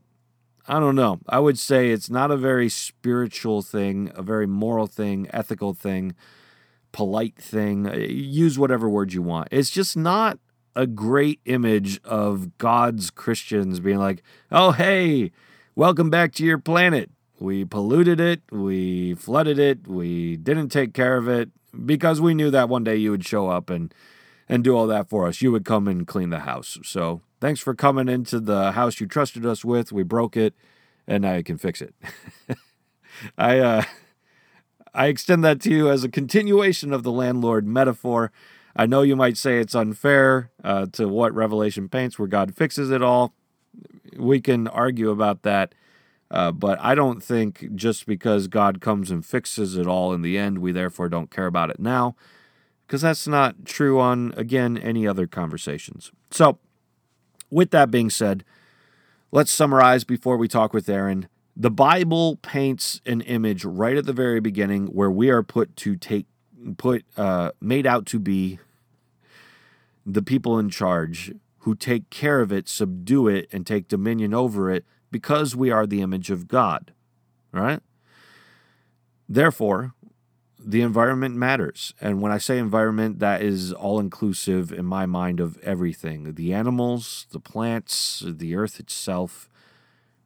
[0.69, 1.21] I don't know.
[1.27, 6.15] I would say it's not a very spiritual thing, a very moral thing, ethical thing
[6.93, 7.89] polite thing.
[7.89, 9.49] Uh, use whatever word you want.
[9.51, 10.39] It's just not
[10.77, 15.33] a great image of God's Christians being like, oh, hey,
[15.81, 17.11] welcome back to your planet.
[17.39, 21.49] We polluted it, we flooded it, we didn't take care of it
[21.87, 23.95] because we knew that one day you would show up and
[24.47, 25.41] and do all that for us.
[25.41, 26.77] You would come and clean the house.
[26.83, 29.91] So, thanks for coming into the house you trusted us with.
[29.91, 30.53] We broke it
[31.07, 31.95] and now you can fix it.
[33.39, 33.83] I uh
[34.93, 38.33] I extend that to you as a continuation of the landlord metaphor.
[38.77, 42.91] I know you might say it's unfair uh, to what Revelation paints, where God fixes
[42.91, 43.33] it all.
[44.17, 45.75] We can argue about that.
[46.31, 50.39] Uh, but I don't think just because God comes and fixes it all in the
[50.39, 52.15] end, we therefore don't care about it now,
[52.87, 56.13] because that's not true on, again, any other conversations.
[56.31, 56.59] So,
[57.51, 58.45] with that being said,
[59.33, 61.27] let's summarize before we talk with Aaron.
[61.57, 65.97] The Bible paints an image right at the very beginning where we are put to
[65.97, 66.27] take
[66.77, 68.61] put uh, made out to be
[70.07, 74.71] the people in charge who take care of it, subdue it, and take dominion over
[74.71, 76.93] it because we are the image of God.
[77.53, 77.81] Right?
[79.29, 79.95] Therefore,
[80.59, 81.95] the environment matters.
[82.01, 86.53] And when I say environment, that is all inclusive in my mind of everything the
[86.53, 89.49] animals, the plants, the earth itself.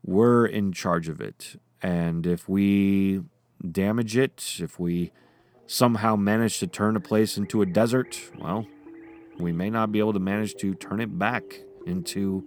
[0.05, 1.57] We're in charge of it.
[1.83, 3.23] And if we
[3.70, 5.12] damage it, if we
[5.66, 8.66] somehow manage to turn a place into a desert, well,
[9.38, 12.44] we may not be able to manage to turn it back into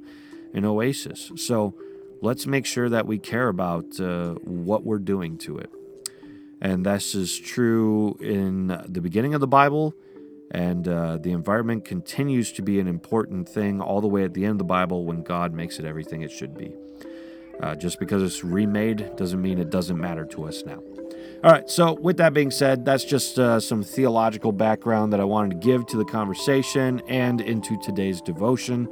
[0.54, 1.32] an oasis.
[1.36, 1.76] So
[2.22, 5.72] let's make sure that we care about uh, what we're doing to it.
[6.60, 9.94] And this is true in the beginning of the Bible,
[10.50, 14.44] and uh, the environment continues to be an important thing all the way at the
[14.44, 16.74] end of the Bible when God makes it everything it should be.
[17.62, 20.82] Uh, just because it's remade doesn't mean it doesn't matter to us now.
[21.44, 25.24] All right, so with that being said, that's just uh, some theological background that I
[25.24, 28.90] wanted to give to the conversation and into today's devotion.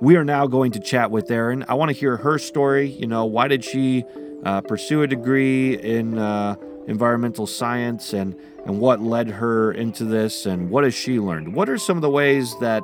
[0.00, 1.66] We are now going to chat with Erin.
[1.68, 2.88] I want to hear her story.
[2.88, 4.04] You know, why did she
[4.42, 8.34] uh, pursue a degree in uh, environmental science and,
[8.64, 11.52] and what led her into this and what has she learned?
[11.52, 12.82] What are some of the ways that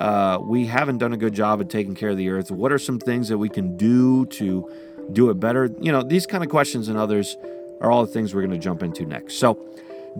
[0.00, 2.50] uh, we haven't done a good job of taking care of the earth?
[2.50, 4.70] What are some things that we can do to
[5.12, 5.70] do it better?
[5.82, 7.36] You know, these kind of questions and others
[7.82, 9.34] are all the things we're going to jump into next.
[9.34, 9.58] So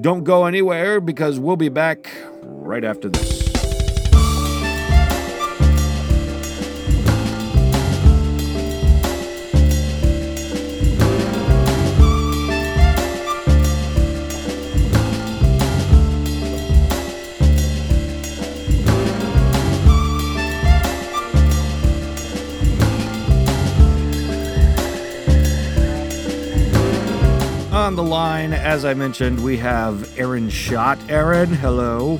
[0.01, 2.11] don't go anywhere because we'll be back
[2.43, 3.52] right after this.
[28.63, 30.97] As I mentioned, we have Aaron Schott.
[31.09, 32.17] Aaron, hello.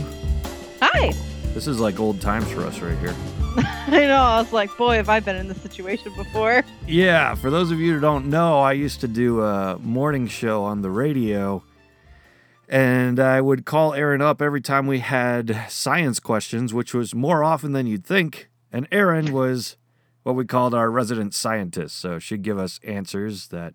[0.81, 1.13] Hi.
[1.55, 3.15] This is like old times for us right here.
[3.57, 4.17] I know.
[4.17, 6.65] I was like, boy, have I been in this situation before.
[6.85, 7.37] Yeah.
[7.37, 10.83] For those of you who don't know, I used to do a morning show on
[10.83, 11.63] the radio,
[12.69, 17.45] and I would call Aaron up every time we had science questions, which was more
[17.45, 18.51] often than you'd think.
[18.73, 19.77] And Aaron was
[20.25, 21.97] what we called our resident scientist.
[21.97, 23.75] So she'd give us answers that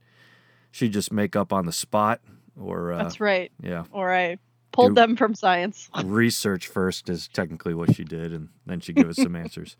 [0.69, 2.19] she'd just make up on the spot
[2.59, 3.51] or uh, that's right.
[3.61, 3.83] yeah.
[3.91, 4.37] Or i
[4.71, 5.89] pulled them from science.
[6.03, 9.75] research first is technically what she did and then she gave us some answers.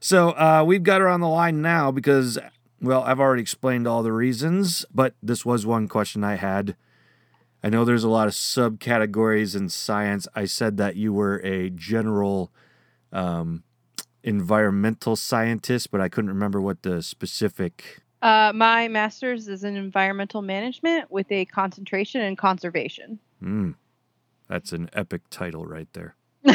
[0.00, 2.38] So uh, we've got her on the line now because
[2.80, 6.76] well i've already explained all the reasons but this was one question i had.
[7.62, 10.28] I know there's a lot of subcategories in science.
[10.34, 12.52] I said that you were a general
[13.10, 13.62] um,
[14.22, 20.40] environmental scientist but i couldn't remember what the specific uh, my master's is in environmental
[20.40, 23.18] management with a concentration in conservation.
[23.42, 23.74] Mm,
[24.48, 26.16] that's an epic title right there.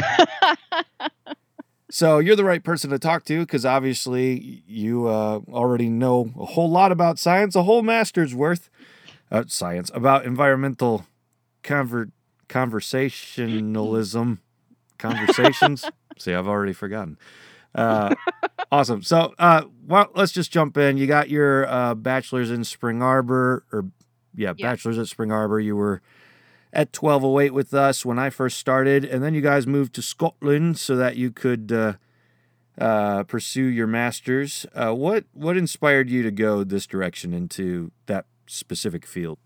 [1.91, 6.45] so you're the right person to talk to because obviously you uh, already know a
[6.45, 8.71] whole lot about science, a whole master's worth
[9.31, 11.05] uh, science about environmental
[11.63, 12.11] conver-
[12.47, 14.39] conversationalism
[14.97, 15.91] conversations.
[16.17, 17.19] See, I've already forgotten.
[17.75, 18.13] Uh,
[18.71, 19.01] awesome.
[19.03, 20.97] So, uh, well, let's just jump in.
[20.97, 23.85] You got your uh, bachelor's in Spring Arbor, or
[24.35, 25.59] yeah, yeah, bachelor's at Spring Arbor.
[25.59, 26.01] You were
[26.71, 30.77] at 1208 with us when I first started, and then you guys moved to Scotland
[30.77, 31.93] so that you could uh,
[32.79, 34.65] uh, pursue your master's.
[34.73, 39.37] Uh, what what inspired you to go this direction into that specific field?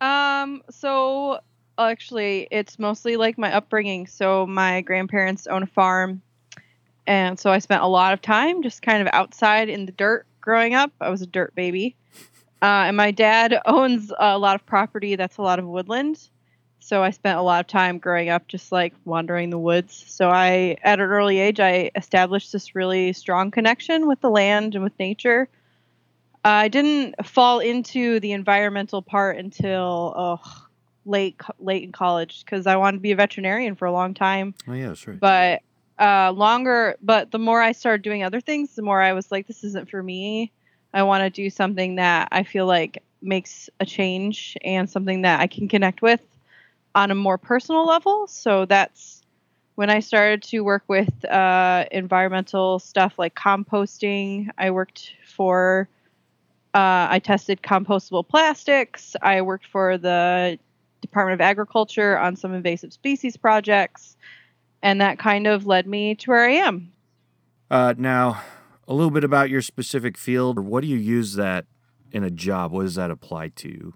[0.00, 0.62] Um.
[0.70, 1.40] So
[1.78, 4.06] actually, it's mostly like my upbringing.
[4.06, 6.22] So my grandparents own a farm
[7.08, 10.26] and so I spent a lot of time just kind of outside in the dirt
[10.42, 10.92] growing up.
[11.00, 11.96] I was a dirt baby.
[12.60, 16.28] Uh, and my dad owns a lot of property that's a lot of woodland.
[16.80, 20.04] So I spent a lot of time growing up just like wandering the woods.
[20.06, 24.74] So I, at an early age, I established this really strong connection with the land
[24.74, 25.48] and with nature.
[26.44, 30.66] Uh, I didn't fall into the environmental part until oh,
[31.06, 34.54] late late in college because I wanted to be a veterinarian for a long time.
[34.68, 35.18] Oh yeah, that's right.
[35.18, 35.62] But
[35.98, 39.46] uh, longer, but the more I started doing other things, the more I was like,
[39.46, 40.52] this isn't for me.
[40.94, 45.40] I want to do something that I feel like makes a change and something that
[45.40, 46.20] I can connect with
[46.94, 48.26] on a more personal level.
[48.26, 49.22] So that's
[49.74, 54.48] when I started to work with uh, environmental stuff like composting.
[54.56, 55.88] I worked for,
[56.74, 59.14] uh, I tested compostable plastics.
[59.22, 60.58] I worked for the
[61.00, 64.16] Department of Agriculture on some invasive species projects
[64.82, 66.92] and that kind of led me to where I am.
[67.70, 68.42] Uh, now,
[68.86, 70.58] a little bit about your specific field.
[70.58, 71.66] What do you use that
[72.10, 72.72] in a job?
[72.72, 73.94] What does that apply to?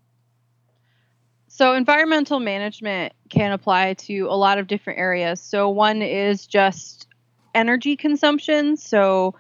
[1.48, 5.40] So, environmental management can apply to a lot of different areas.
[5.40, 7.08] So, one is just
[7.54, 8.76] energy consumption.
[8.76, 9.34] So,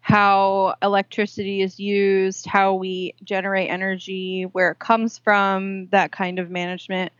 [0.00, 6.50] how electricity is used, how we generate energy, where it comes from, that kind of
[6.50, 7.12] management.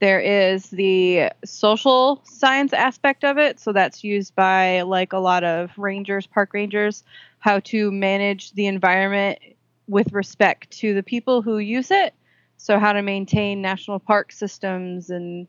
[0.00, 3.60] There is the social science aspect of it.
[3.60, 7.04] So, that's used by like a lot of rangers, park rangers,
[7.38, 9.38] how to manage the environment
[9.86, 12.14] with respect to the people who use it
[12.60, 15.48] so, how to maintain national park systems and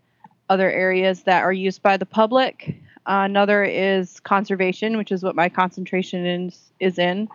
[0.50, 2.70] other areas that are used by the public.
[3.06, 7.28] Uh, another is conservation, which is what my concentration is, is in.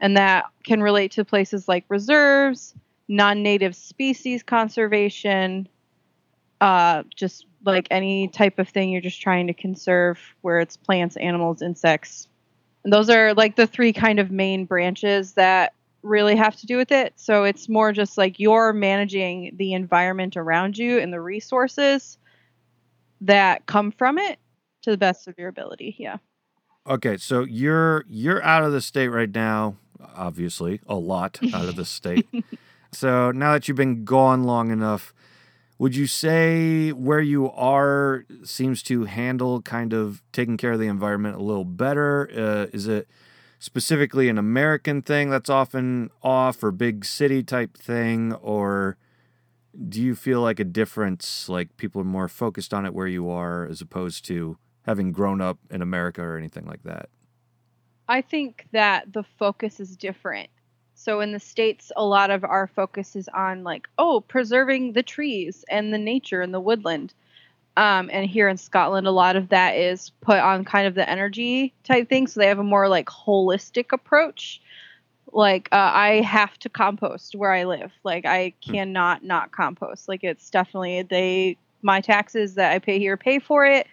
[0.00, 2.74] And that can relate to places like reserves,
[3.06, 5.68] non native species conservation,
[6.60, 11.16] uh, just like any type of thing you're just trying to conserve, where it's plants,
[11.16, 12.28] animals, insects.
[12.84, 16.76] And those are like the three kind of main branches that really have to do
[16.76, 17.12] with it.
[17.16, 22.18] So it's more just like you're managing the environment around you and the resources
[23.20, 24.38] that come from it
[24.82, 25.96] to the best of your ability.
[25.98, 26.18] Yeah.
[26.86, 29.76] Okay, so you're you're out of the state right now,
[30.14, 32.26] obviously, a lot out of the state.
[32.92, 35.12] so now that you've been gone long enough,
[35.78, 40.88] would you say where you are seems to handle kind of taking care of the
[40.88, 42.28] environment a little better?
[42.36, 43.08] Uh, is it
[43.60, 48.32] specifically an American thing that's often off or big city type thing?
[48.34, 48.96] Or
[49.88, 53.30] do you feel like a difference, like people are more focused on it where you
[53.30, 57.08] are as opposed to having grown up in America or anything like that?
[58.08, 60.48] I think that the focus is different.
[60.98, 65.02] So in the States, a lot of our focus is on like, oh, preserving the
[65.04, 67.14] trees and the nature and the woodland.
[67.76, 71.08] Um, and here in Scotland, a lot of that is put on kind of the
[71.08, 72.26] energy type thing.
[72.26, 74.60] So they have a more like holistic approach.
[75.32, 77.92] Like uh, I have to compost where I live.
[78.02, 78.72] Like I hmm.
[78.72, 80.08] cannot not compost.
[80.08, 83.86] Like it's definitely they my taxes that I pay here pay for it.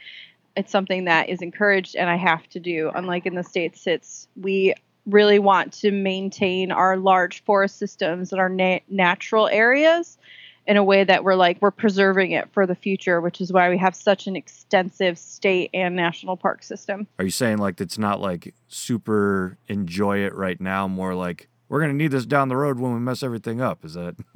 [0.57, 2.89] It's something that is encouraged and I have to do.
[2.95, 4.73] Unlike in the states, it's we
[5.05, 10.17] really want to maintain our large forest systems and our na- natural areas
[10.67, 13.69] in a way that we're like we're preserving it for the future, which is why
[13.69, 17.07] we have such an extensive state and national park system.
[17.19, 21.81] Are you saying like it's not like super enjoy it right now, more like we're
[21.81, 23.85] gonna need this down the road when we mess everything up?
[23.85, 24.15] Is that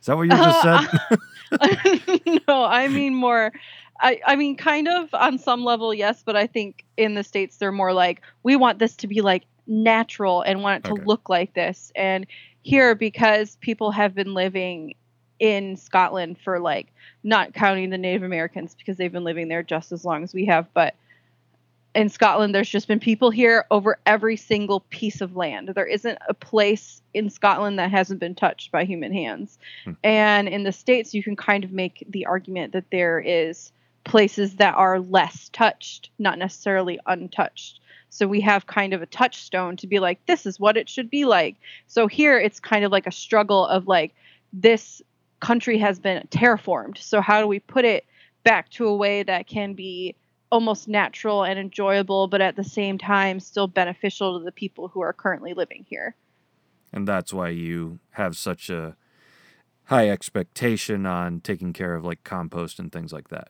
[0.00, 1.18] is that what you just said?
[1.60, 3.52] Uh, no, I mean more.
[4.00, 7.56] I, I mean, kind of on some level, yes, but I think in the States,
[7.56, 11.04] they're more like, we want this to be like natural and want it to okay.
[11.04, 11.92] look like this.
[11.94, 12.26] And
[12.62, 14.94] here, because people have been living
[15.38, 19.92] in Scotland for like not counting the Native Americans because they've been living there just
[19.92, 20.94] as long as we have, but
[21.94, 25.68] in Scotland there's just been people here over every single piece of land.
[25.68, 29.58] There isn't a place in Scotland that hasn't been touched by human hands.
[29.84, 29.92] Hmm.
[30.04, 33.72] And in the states you can kind of make the argument that there is
[34.04, 37.80] places that are less touched, not necessarily untouched.
[38.10, 41.10] So we have kind of a touchstone to be like, this is what it should
[41.10, 41.56] be like.
[41.86, 44.14] So here it's kind of like a struggle of like,
[44.52, 45.02] this
[45.40, 46.98] country has been terraformed.
[46.98, 48.06] So how do we put it
[48.44, 50.16] back to a way that can be
[50.50, 55.00] almost natural and enjoyable, but at the same time still beneficial to the people who
[55.00, 56.16] are currently living here?
[56.92, 58.96] And that's why you have such a
[59.84, 63.48] high expectation on taking care of like compost and things like that.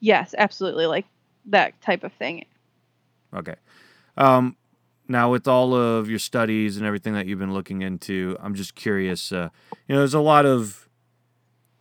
[0.00, 0.86] Yes, absolutely.
[0.86, 1.06] Like
[1.46, 2.44] that type of thing.
[3.34, 3.56] Okay.
[4.16, 4.56] Um,
[5.06, 8.74] now with all of your studies and everything that you've been looking into, I'm just
[8.74, 9.32] curious.
[9.32, 9.48] Uh,
[9.86, 10.88] you know, there's a lot of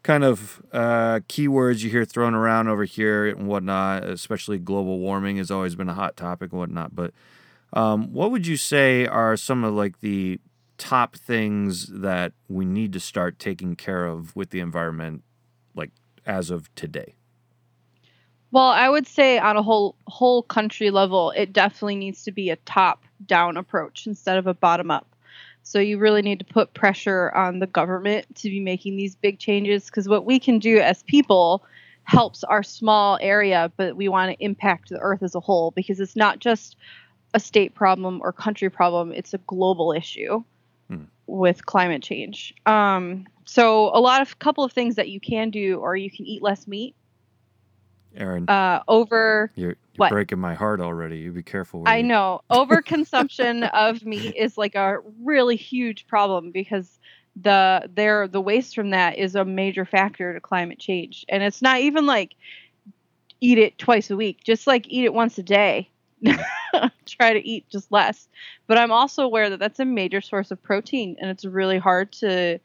[0.04, 5.36] kind of uh, keywords you hear thrown around over here and whatnot, especially global warming
[5.36, 6.96] has always been a hot topic and whatnot.
[6.96, 7.14] But
[7.74, 10.40] um, what would you say are some of like the
[10.78, 15.24] top things that we need to start taking care of with the environment,
[15.76, 15.92] like
[16.26, 17.16] as of today?
[18.52, 22.50] Well, I would say on a whole whole country level, it definitely needs to be
[22.50, 25.08] a top down approach instead of a bottom up.
[25.64, 29.38] So you really need to put pressure on the government to be making these big
[29.38, 31.66] changes because what we can do as people
[32.06, 36.00] helps our small area, but we want to impact the earth as a whole because
[36.00, 36.78] it's not just
[37.34, 40.42] a state problem or country problem, it's a global issue
[40.90, 41.04] hmm.
[41.26, 42.54] with climate change.
[42.66, 46.26] Um, so a lot of couple of things that you can do or you can
[46.26, 46.96] eat less meat
[48.18, 48.50] Erin.
[48.50, 51.20] Uh, over you're, you're breaking my heart already.
[51.20, 51.84] You be careful.
[51.86, 52.04] I you...
[52.04, 57.00] know overconsumption of meat is like a really huge problem because
[57.40, 61.62] the there the waste from that is a major factor to climate change, and it's
[61.62, 62.36] not even like
[63.40, 64.44] eat it twice a week.
[64.44, 65.90] Just like eat it once a day
[67.06, 68.28] try to eat just less.
[68.68, 72.12] But I'm also aware that that's a major source of protein and it's really hard
[72.14, 72.60] to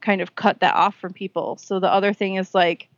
[0.00, 1.56] kind of cut that off from people.
[1.56, 2.88] So the other thing is like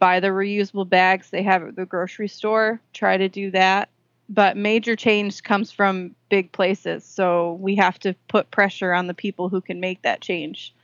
[0.00, 3.90] buy the reusable bags they have at the grocery store, try to do that.
[4.28, 7.04] But major change comes from big places.
[7.04, 10.74] So we have to put pressure on the people who can make that change.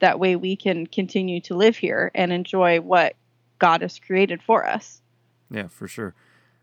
[0.00, 3.14] That way we can continue to live here and enjoy what
[3.58, 5.00] God has created for us.
[5.50, 6.14] Yeah, for sure.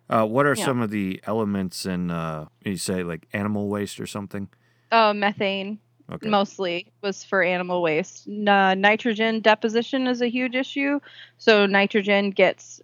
[0.10, 0.66] Uh, what are Yeah.
[0.66, 4.50] some of the elements in, uh, you say, like animal waste or something?
[4.92, 5.80] Uh, methane
[6.12, 6.30] Okay.
[6.30, 8.28] mostly was for animal waste.
[8.28, 11.00] Uh, nitrogen deposition is a huge issue.
[11.38, 12.82] So nitrogen gets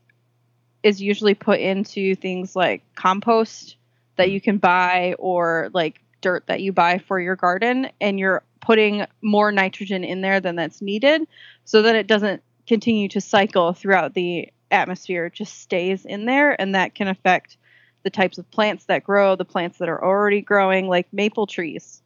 [0.84, 3.76] is usually put into things like compost
[4.16, 8.44] that you can buy or like dirt that you buy for your garden and you're
[8.62, 11.28] putting more nitrogen in there than that's needed
[11.66, 16.60] so that it doesn't continue to cycle throughout the atmosphere it just stays in there
[16.62, 17.58] and that can affect
[18.04, 22.02] the types of plants that grow the plants that are already growing like maple trees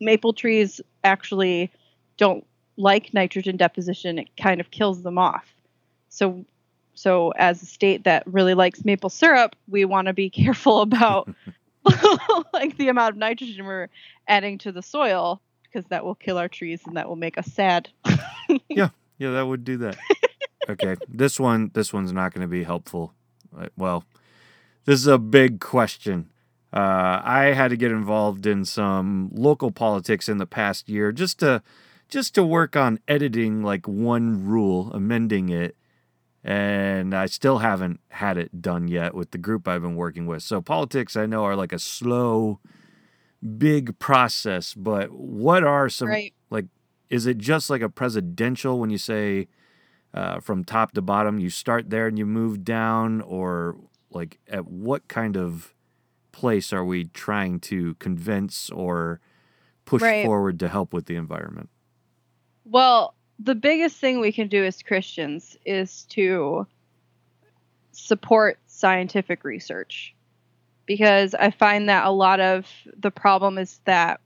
[0.00, 1.70] maple trees actually
[2.16, 5.46] don't like nitrogen deposition it kind of kills them off
[6.08, 6.44] so
[6.94, 11.28] so as a state that really likes maple syrup we want to be careful about
[12.52, 13.88] like the amount of nitrogen we're
[14.28, 17.46] adding to the soil because that will kill our trees and that will make us
[17.46, 17.88] sad
[18.68, 19.96] Yeah, yeah, that would do that.
[20.68, 23.14] okay, this one, this one's not going to be helpful.
[23.56, 24.04] Uh, Well,
[24.84, 26.28] this is a big question.
[26.72, 31.38] Uh, I had to get involved in some local politics in the past year just
[31.40, 31.62] to
[32.08, 35.76] just to work on editing like one rule, amending it,
[36.44, 40.42] and I still haven't had it done yet with the group I've been working with.
[40.42, 42.58] So politics, I know, are like a slow,
[43.58, 44.74] big process.
[44.74, 46.66] But what are some right like
[47.10, 49.48] is it just like a presidential when you say
[50.14, 53.76] uh, from top to bottom you start there and you move down or
[54.10, 55.74] like at what kind of
[56.32, 59.20] place are we trying to convince or
[59.84, 60.24] push Right.
[60.24, 61.68] forward to help with the environment
[62.64, 66.66] Well, the biggest thing we can do as Christians is to
[67.92, 70.14] support scientific research.
[70.86, 72.66] Because I find that a lot of
[72.98, 74.20] the problem is that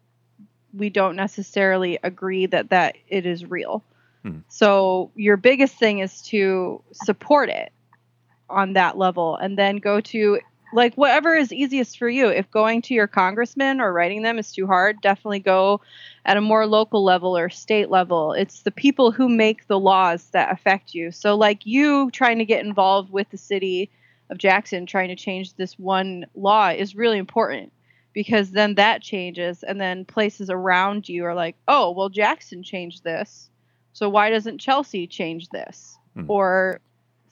[0.72, 3.82] we don't necessarily agree that that it is real.
[4.22, 4.38] Hmm.
[4.48, 7.72] So your biggest thing is to support it
[8.48, 10.40] on that level and then go to
[10.72, 12.28] like whatever is easiest for you.
[12.28, 15.80] If going to your congressman or writing them is too hard, definitely go
[16.24, 18.32] at a more local level or state level.
[18.32, 21.12] It's the people who make the laws that affect you.
[21.12, 23.90] So, like you trying to get involved with the city
[24.28, 27.72] of Jackson, trying to change this one law is really important
[28.12, 33.04] because then that changes, and then places around you are like, oh, well, Jackson changed
[33.04, 33.50] this.
[33.92, 35.96] So, why doesn't Chelsea change this?
[36.16, 36.24] Mhm.
[36.28, 36.80] Or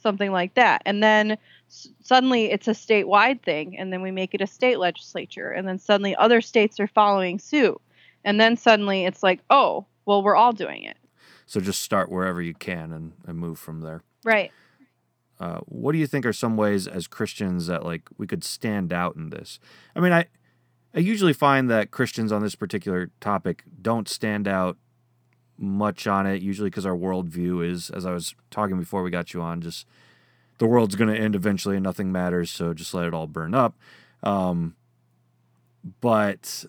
[0.05, 0.83] something like that.
[0.85, 1.39] And then
[2.03, 5.79] suddenly it's a statewide thing, and then we make it a state legislature, and then
[5.79, 7.81] suddenly other states are following suit.
[8.25, 10.97] And then suddenly it's like, oh, well, we're all doing it.
[11.47, 14.51] so just start wherever you can and, and move from there Right.
[15.41, 18.93] uh, what do you think are some ways as Christians that like we could stand
[18.93, 19.59] out in this?
[19.95, 20.27] I mean, I
[20.95, 24.77] I usually find that Christians on this particular topic don't stand out
[25.59, 29.35] much on it, usually because our worldview is, as I was talking before we got
[29.35, 29.87] you on, just
[30.59, 33.55] the world's going to end eventually and nothing matters, so just let it all burn
[33.55, 33.77] up.
[34.23, 34.77] Um,
[36.01, 36.65] but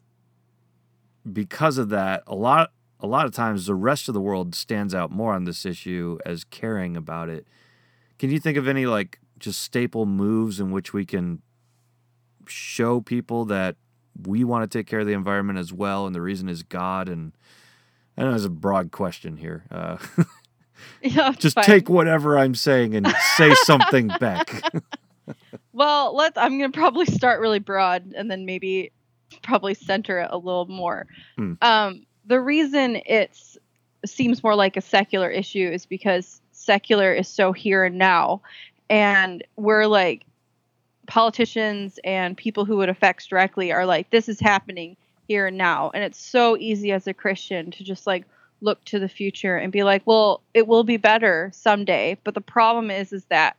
[1.32, 4.96] because of that, a lot a lot of times the rest of the world stands
[4.96, 7.46] out more on this issue as caring about it.
[8.18, 11.42] Can you think of any like just staple moves in which we can
[12.48, 13.76] show people that
[14.26, 17.10] we want to take care of the environment as well, and the reason is God?
[17.10, 17.34] And
[18.18, 19.66] I know it's a broad question here.
[19.70, 19.98] Uh,
[21.02, 21.66] Yeah, just fine.
[21.66, 23.08] take whatever I'm saying and
[23.38, 24.62] say something back.
[25.74, 26.38] Well, let's.
[26.38, 28.94] I'm gonna probably start really broad and then maybe
[29.44, 31.06] probably center it a little more.
[31.36, 31.54] Hmm.
[31.62, 33.38] Um, the reason it
[34.06, 38.42] seems more like a secular issue is because secular is so here and now,
[38.90, 40.26] and we're like
[41.08, 44.96] politicians and people who it affects directly are like this is happening
[45.28, 48.26] here and now, and it's so easy as a Christian to just like
[48.62, 52.18] look to the future and be like, well, it will be better someday.
[52.24, 53.58] But the problem is, is that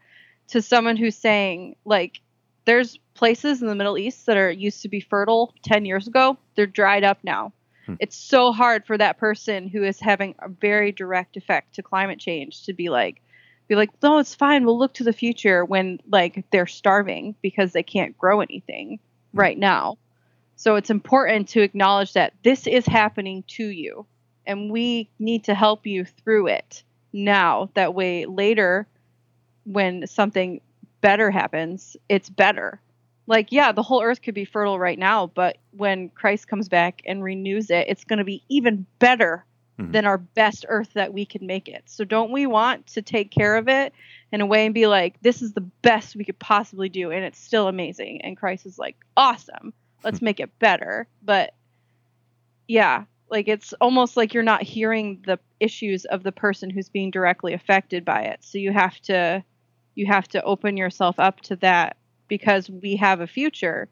[0.49, 2.21] to someone who's saying like
[2.65, 6.37] there's places in the Middle East that are used to be fertile 10 years ago,
[6.55, 7.53] they're dried up now.
[7.87, 7.95] Hmm.
[8.01, 12.19] It's so hard for that person who is having a very direct effect to climate
[12.19, 13.23] change to be like
[13.69, 14.65] be like, "No, it's fine.
[14.65, 19.01] We'll look to the future when like they're starving because they can't grow anything
[19.33, 19.99] right now."
[20.55, 24.07] So it's important to acknowledge that this is happening to you
[24.47, 26.83] and we need to help you through it
[27.13, 27.71] now.
[27.75, 28.87] That way later
[29.65, 30.61] when something
[31.01, 32.81] better happens, it's better.
[33.29, 37.03] like yeah the whole earth could be fertile right now but when christ comes back
[37.07, 39.45] and renews it it's going to be even better
[39.81, 39.91] Mhm.
[39.93, 43.33] than our best earth that we can make it so don't we want to take
[43.33, 43.93] care of it
[44.31, 47.25] in a way and be like this is the best we could possibly do and
[47.25, 49.73] it's still amazing and christ is like awesome
[50.05, 51.53] let's make it better but
[52.69, 57.11] yeah like it's almost like you're not hearing the issues of the person who's being
[57.11, 59.43] directly affected by it so you have to
[59.95, 61.97] you have to open yourself up to that
[62.29, 63.89] because we have a future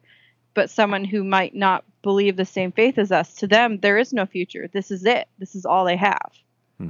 [0.55, 4.13] but someone who might not believe the same faith as us to them there is
[4.13, 6.33] no future this is it this is all they have
[6.79, 6.89] hmm.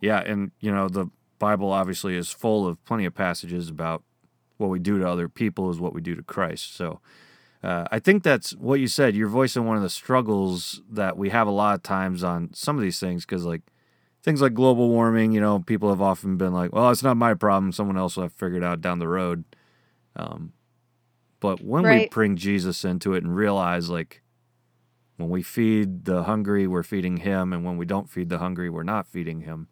[0.00, 1.06] Yeah, and you know the
[1.38, 4.02] Bible obviously is full of plenty of passages about
[4.56, 6.74] what we do to other people is what we do to Christ.
[6.74, 7.00] So
[7.66, 9.16] uh, I think that's what you said.
[9.16, 12.76] You're voicing one of the struggles that we have a lot of times on some
[12.76, 13.62] of these things because like
[14.22, 17.34] things like global warming, you know, people have often been like, "Well, it's not my
[17.34, 17.72] problem.
[17.72, 19.42] Someone else will have figured out down the road."
[20.14, 20.52] Um,
[21.40, 24.22] but when we bring Jesus into it and realize like
[25.16, 28.70] when we feed the hungry, we're feeding him, and when we don't feed the hungry,
[28.70, 29.66] we're not feeding him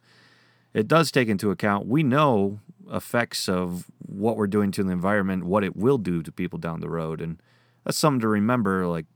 [0.72, 2.58] it does take into account we know
[2.90, 6.80] effects of what we're doing to the environment what it will do to people down
[6.80, 7.40] the road and
[7.84, 9.06] that's something to remember like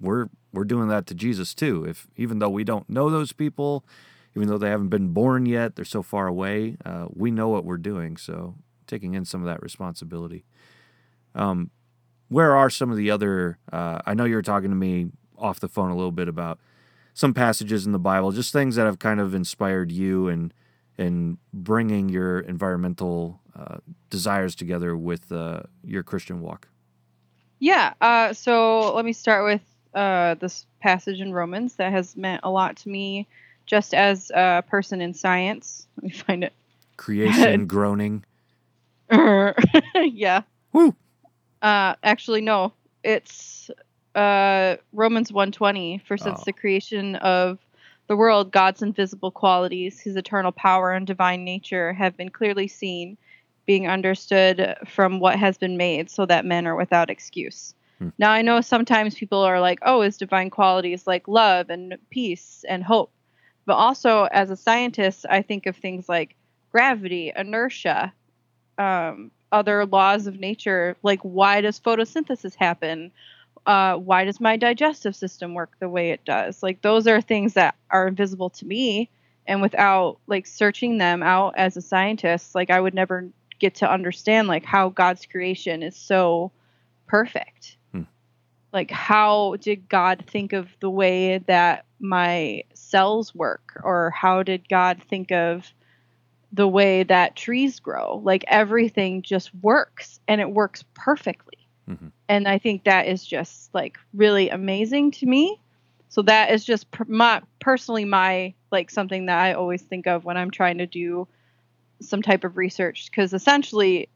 [0.00, 1.84] we're we're doing that to Jesus too.
[1.84, 3.84] If even though we don't know those people
[4.36, 7.64] even though they haven't been born yet they're so far away uh, we know what
[7.64, 8.16] we're doing.
[8.16, 8.54] So
[8.86, 10.44] taking in some of that responsibility.
[11.34, 11.70] Um,
[12.28, 15.60] where are some of the other uh, i know you were talking to me off
[15.60, 16.58] the phone a little bit about
[17.14, 20.54] some passages in the Bible, just things that have kind of inspired you and
[20.96, 23.76] and bringing your environmental uh,
[24.10, 26.68] desires together with uh, your Christian walk.
[27.60, 27.92] Yeah.
[28.00, 29.60] Uh, so let me start with
[29.94, 33.28] uh, this passage in Romans that has meant a lot to me,
[33.66, 35.86] just as a person in science.
[35.96, 36.52] Let me find it.
[36.96, 38.24] Creation, groaning.
[39.10, 40.42] yeah.
[40.72, 40.94] Woo!
[41.62, 42.72] Uh, actually, no.
[43.02, 43.70] It's
[44.14, 45.98] uh, Romans 120.
[46.06, 46.44] For since Oh.
[46.46, 47.58] the creation of
[48.06, 53.16] the world, God's invisible qualities, his eternal power and divine nature have been clearly seen,
[53.70, 57.72] being understood from what has been made, so that men are without excuse.
[58.00, 58.08] Hmm.
[58.18, 62.64] Now, I know sometimes people are like, oh, his divine qualities like love and peace
[62.68, 63.12] and hope.
[63.66, 66.34] But also, as a scientist, I think of things like
[66.72, 68.12] gravity, inertia,
[68.76, 73.12] um, other laws of nature, like why does photosynthesis happen?
[73.66, 76.60] Uh, why does my digestive system work the way it does?
[76.60, 79.10] Like those are things that are invisible to me,
[79.46, 83.30] and without like searching them out as a scientist, like I would never
[83.60, 86.50] get to understand like how God's creation is so
[87.06, 87.76] perfect.
[87.92, 88.02] Hmm.
[88.72, 94.68] Like how did God think of the way that my cells work, or how did
[94.68, 95.72] God think of
[96.52, 98.20] the way that trees grow.
[98.24, 101.58] Like everything just works and it works perfectly.
[101.88, 102.10] Mhm.
[102.28, 105.60] And I think that is just like really amazing to me.
[106.08, 110.24] So that is just per- my personally my like something that I always think of
[110.24, 111.28] when I'm trying to do
[112.00, 114.08] some type of research because essentially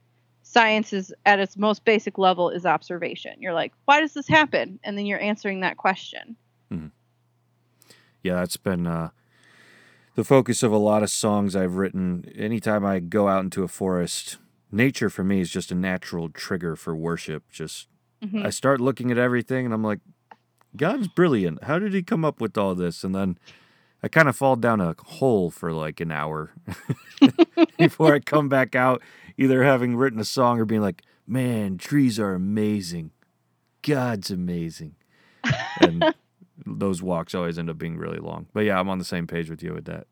[0.42, 3.32] science is at its most basic level is observation.
[3.40, 4.78] You're like, why does this happen?
[4.84, 6.36] And then you're answering that question.
[8.22, 9.10] Yeah, that's been uh,
[10.14, 12.32] the focus of a lot of songs I've written.
[12.34, 14.38] Anytime I go out into a forest,
[14.72, 17.44] nature for me is just a natural trigger for worship.
[17.52, 17.88] Just
[18.24, 18.44] Mhm.
[18.44, 20.00] I start looking at everything and I'm like,
[20.76, 21.64] God's brilliant.
[21.64, 23.04] How did he come up with all this?
[23.04, 23.38] And then
[24.04, 26.52] I kind of fall down a hole for like an hour
[27.78, 29.00] before I come back out,
[29.38, 33.12] either having written a song or being like, man, trees are amazing.
[33.80, 34.96] God's amazing.
[35.80, 36.14] And
[36.66, 38.44] those walks always end up being really long.
[38.52, 40.06] But yeah, I'm on the same page with you with that.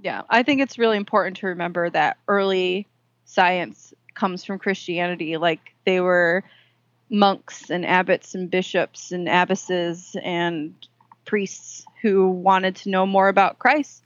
[0.00, 2.86] Yeah, I think it's really important to remember that early
[3.26, 5.36] science comes from Christianity.
[5.36, 6.44] Like they were
[7.10, 10.74] monks and abbots and bishops and abbesses and
[11.28, 14.02] priests who wanted to know more about Christ.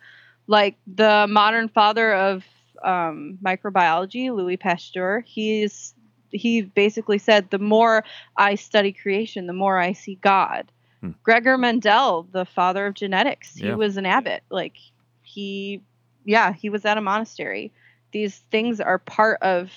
[0.48, 2.44] Like the modern father of
[2.82, 5.94] um, microbiology, Louis Pasteur, he's
[6.30, 8.04] he basically said, "The more
[8.36, 10.70] I study creation, the more I see God."
[11.00, 11.10] Hmm.
[11.22, 14.42] Gregor Mendel, the father of genetics, he was an abbot.
[14.50, 14.76] Like
[15.22, 15.80] he
[16.24, 17.72] yeah, he was at a monastery.
[18.10, 19.70] These things are part of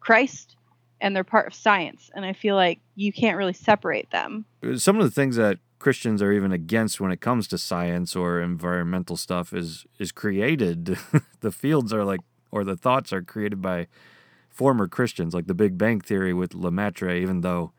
[0.00, 0.56] Christ
[1.00, 2.10] and they're part of science.
[2.14, 4.44] And I feel like you can't really separate them.
[4.76, 8.40] Some of the things that Christians are even against when it comes to science or
[8.40, 10.96] environmental stuff is is created.
[11.40, 12.20] the fields are like
[12.50, 13.88] or the thoughts are created by
[14.48, 17.72] former Christians, like the Big Bang Theory with Lemaitre, even though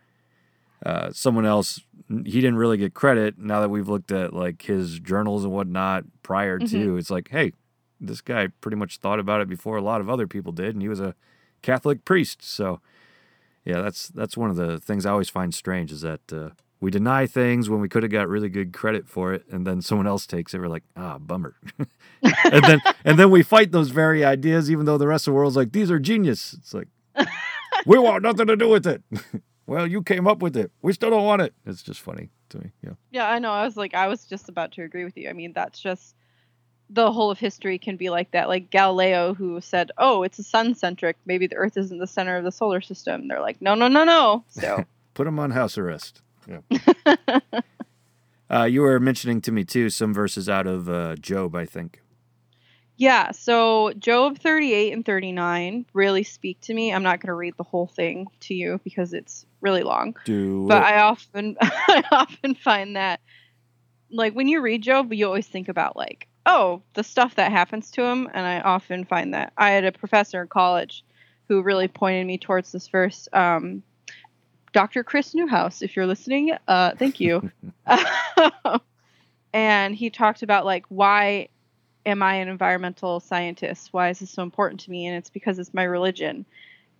[0.86, 3.40] uh, someone else he didn't really get credit.
[3.40, 7.54] Now that we've looked at like his journals and whatnot prior to, it's like, hey,
[8.00, 10.84] this guy pretty much thought about it before a lot of other people did, and
[10.84, 11.16] he was a
[11.64, 12.44] Catholic priest.
[12.44, 12.82] So
[13.66, 16.50] Yeah, that's that's one of the things I always find strange is that uh,
[16.86, 19.82] we deny things when we could have got really good credit for it, and then
[19.82, 20.60] someone else takes it.
[20.60, 21.56] We're like, ah, bummer.
[22.22, 25.36] and then and then we fight those very ideas, even though the rest of the
[25.36, 26.54] world's like, these are genius.
[26.54, 26.88] It's like,
[27.88, 29.02] we want nothing to do with it.
[29.66, 30.72] well, you came up with it.
[30.84, 31.56] We still don't want it.
[31.66, 32.72] It's just funny to me.
[32.84, 32.94] Yeah.
[33.10, 33.50] Yeah, I know.
[33.50, 35.28] I was like, I was just about to agree with you.
[35.28, 36.14] I mean, that's just
[36.92, 38.48] the whole of history can be like that.
[38.48, 41.18] Like Galileo, who said, "Oh, it's a sun centric.
[41.26, 44.04] Maybe the Earth isn't the center of the solar system." They're like, "No, no, no,
[44.04, 46.22] no." So put him on house arrest.
[46.48, 47.40] Yeah.
[48.50, 52.02] uh, you were mentioning to me too some verses out of uh, Job, I think.
[52.98, 56.94] Yeah, so Job 38 and 39 really speak to me.
[56.94, 60.16] I'm not going to read the whole thing to you because it's really long.
[60.24, 60.86] Do but it.
[60.86, 63.20] I often I often find that
[64.12, 67.92] like when you read Job, you always think about like, oh, the stuff that happens
[67.92, 71.04] to him, and I often find that I had a professor in college
[71.50, 73.28] who really pointed me towards this verse.
[73.34, 73.84] Um,
[74.76, 75.06] Dr.
[75.06, 77.50] Chris Newhouse, if you're listening, uh, thank you.
[79.54, 81.48] and he talked about like why
[82.06, 83.94] am I an environmental scientist?
[83.94, 85.06] Why is this so important to me?
[85.06, 86.46] And it's because it's my religion.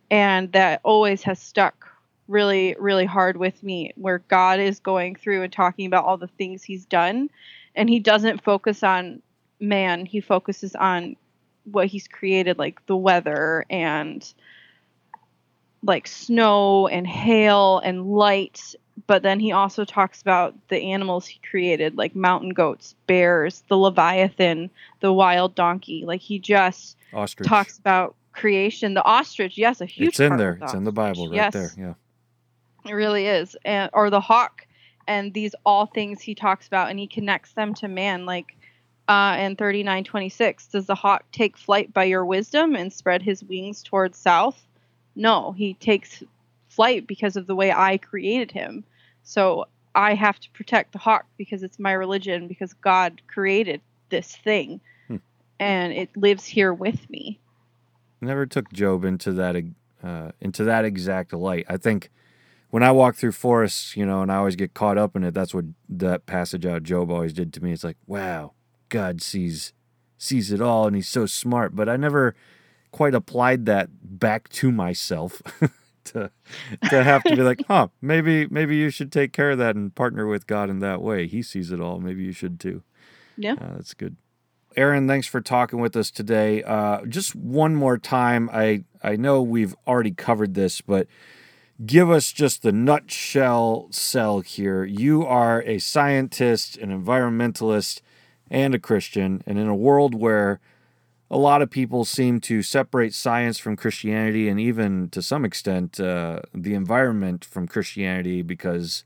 [0.10, 1.90] And that always has stuck
[2.30, 6.28] really, really hard with me, where God is going through and talking about all the
[6.28, 7.30] things he's done.
[7.76, 9.22] And he doesn't focus on
[9.60, 11.18] man, he focuses on
[11.66, 14.34] what he's created, like the weather and
[15.86, 18.76] like snow and hail and light
[19.08, 23.78] but then he also talks about the animals he created like mountain goats bears the
[23.78, 24.70] leviathan
[25.02, 27.48] the wild donkey like he just Ostrich.
[27.48, 30.54] talks about creation the ostrich yes a huge it's in there.
[30.54, 30.92] with It's in the.
[30.92, 31.72] Bible right yes, there.
[31.78, 31.94] Yeah.
[32.90, 34.66] it really is and or the hawk
[35.08, 38.56] and these all things he talks about and he connects them to man like
[39.08, 43.84] uh, in 3926 does the hawk take flight by your wisdom and spread his wings
[43.84, 44.66] towards south
[45.16, 46.24] no he takes
[46.70, 48.84] flight because of the way i created him
[49.24, 54.36] so i have to protect the hawk because it's my religion because god created this
[54.36, 55.18] thing Hmm.
[55.60, 57.40] and it lives here with me
[58.22, 59.56] Never took Job into that
[60.04, 61.66] uh, into that exact light.
[61.70, 62.10] I think
[62.70, 65.34] when I walk through forests, you know, and I always get caught up in it.
[65.34, 67.72] That's what that passage out of Job always did to me.
[67.72, 68.54] It's like, wow,
[68.90, 69.74] God sees
[70.18, 71.76] sees it all, and He's so smart.
[71.76, 72.36] But I never
[72.96, 75.42] quite applied that back to myself.
[76.06, 76.32] to
[76.90, 79.94] to have to be like, huh, maybe maybe you should take care of that and
[79.94, 81.28] partner with God in that way.
[81.28, 82.00] He sees it all.
[82.00, 82.84] Maybe you should too.
[83.36, 84.16] yeah Uh, that's good.
[84.78, 86.64] Aaron, thanks for talking with us today.
[86.64, 91.08] Uh, just one more time, I I know we've already covered this, but
[91.86, 94.86] give us just the nutshell cell here.
[94.86, 98.00] You are a scientist, an environmentalist,
[98.50, 100.62] and a Christian, and in a world where
[101.30, 106.00] a lot of people seem to separate science from Christianity, and even to some extent
[106.00, 109.04] uh, the environment from Christianity, because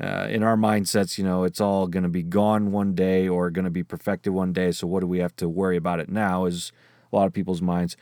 [0.00, 3.50] uh, in our mindsets, you know, it's all going to be gone one day or
[3.50, 4.70] going to be perfected one day.
[4.70, 6.44] So what do we have to worry about it now?
[6.44, 6.70] Is
[7.12, 7.96] a lot of people's minds.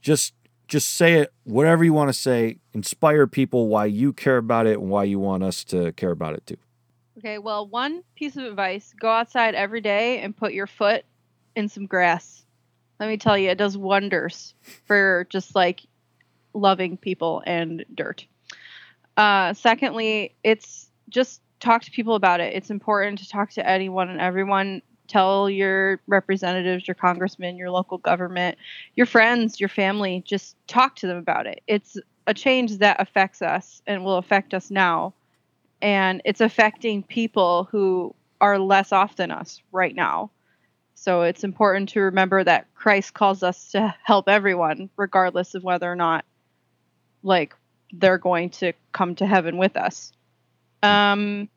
[0.00, 0.34] Just
[0.68, 2.58] just say it, whatever you want to say.
[2.72, 6.34] Inspire people why you care about it and why you want us to care about
[6.34, 6.56] it too.
[7.18, 11.04] Okay, well, one piece of advice go outside every day and put your foot
[11.56, 12.39] in some grass.
[13.00, 14.54] Let me tell you, it does wonders
[14.86, 15.80] for just like
[16.54, 18.26] loving people and dirt.
[19.16, 22.54] Uh, secondly, it's just talk to people about it.
[22.54, 24.82] It's important to talk to anyone and everyone.
[25.08, 28.58] Tell your representatives, your congressmen, your local government,
[28.94, 31.62] your friends, your family, just talk to them about it.
[31.66, 31.96] It's
[32.28, 35.14] a change that affects us and will affect us now
[35.82, 40.30] and it's affecting people who are less off than us right now.
[41.00, 45.90] So it's important to remember that Christ calls us to help everyone, regardless of whether
[45.90, 46.26] or not,
[47.22, 47.54] like,
[47.90, 50.12] they're going to come to heaven with us.
[50.82, 51.48] Um,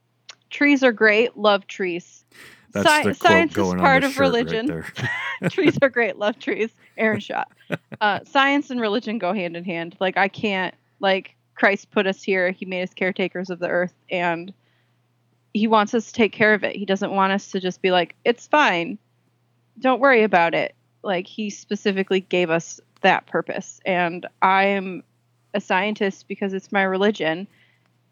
[0.50, 1.36] trees are great.
[1.36, 2.24] Love trees.
[2.72, 4.66] That's Sci- the science is part on the of right religion.
[4.66, 4.86] there.
[5.50, 6.18] trees are great.
[6.18, 6.70] Love trees.
[6.98, 7.52] Aaron shot.
[8.00, 9.98] Uh, science and religion go hand in hand.
[10.00, 12.52] Like I can't like Christ put us here.
[12.52, 14.54] He made us caretakers of the earth, and
[15.54, 16.76] He wants us to take care of it.
[16.78, 18.98] He doesn't want us to just be like, "It's fine,
[19.80, 25.04] don't worry about it." Like He specifically gave us that purpose, and I am
[25.54, 27.48] a scientist because it's my religion,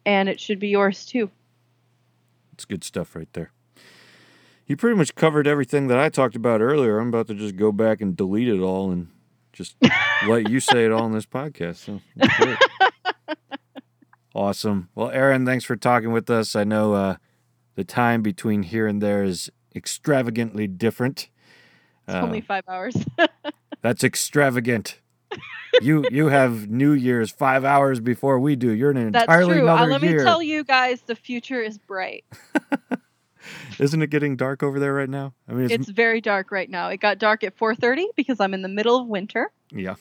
[0.05, 1.29] and it should be yours too.
[2.53, 3.51] It's good stuff right there.
[4.67, 6.99] You pretty much covered everything that I talked about earlier.
[6.99, 9.07] I'm about to just go back and delete it all and
[9.51, 9.75] just
[10.27, 11.77] let you say it all in this podcast.
[11.77, 11.99] So
[14.35, 14.89] awesome.
[14.95, 16.55] Well, Aaron, thanks for talking with us.
[16.55, 17.15] I know uh,
[17.75, 21.29] the time between here and there is extravagantly different.
[22.07, 22.95] It's Uh, only five hours.
[23.81, 24.99] that's extravagant.
[25.81, 28.71] you you have New Year's five hours before we do.
[28.71, 29.69] You're in an That's entirely true.
[29.69, 30.17] Uh, another let year.
[30.19, 32.25] me tell you guys, the future is bright.
[33.79, 35.33] Isn't it getting dark over there right now?
[35.49, 36.89] I mean, it's, It's very dark right now.
[36.89, 39.51] It got dark at 4:30 because I'm in the middle of winter.
[39.71, 39.95] yeah.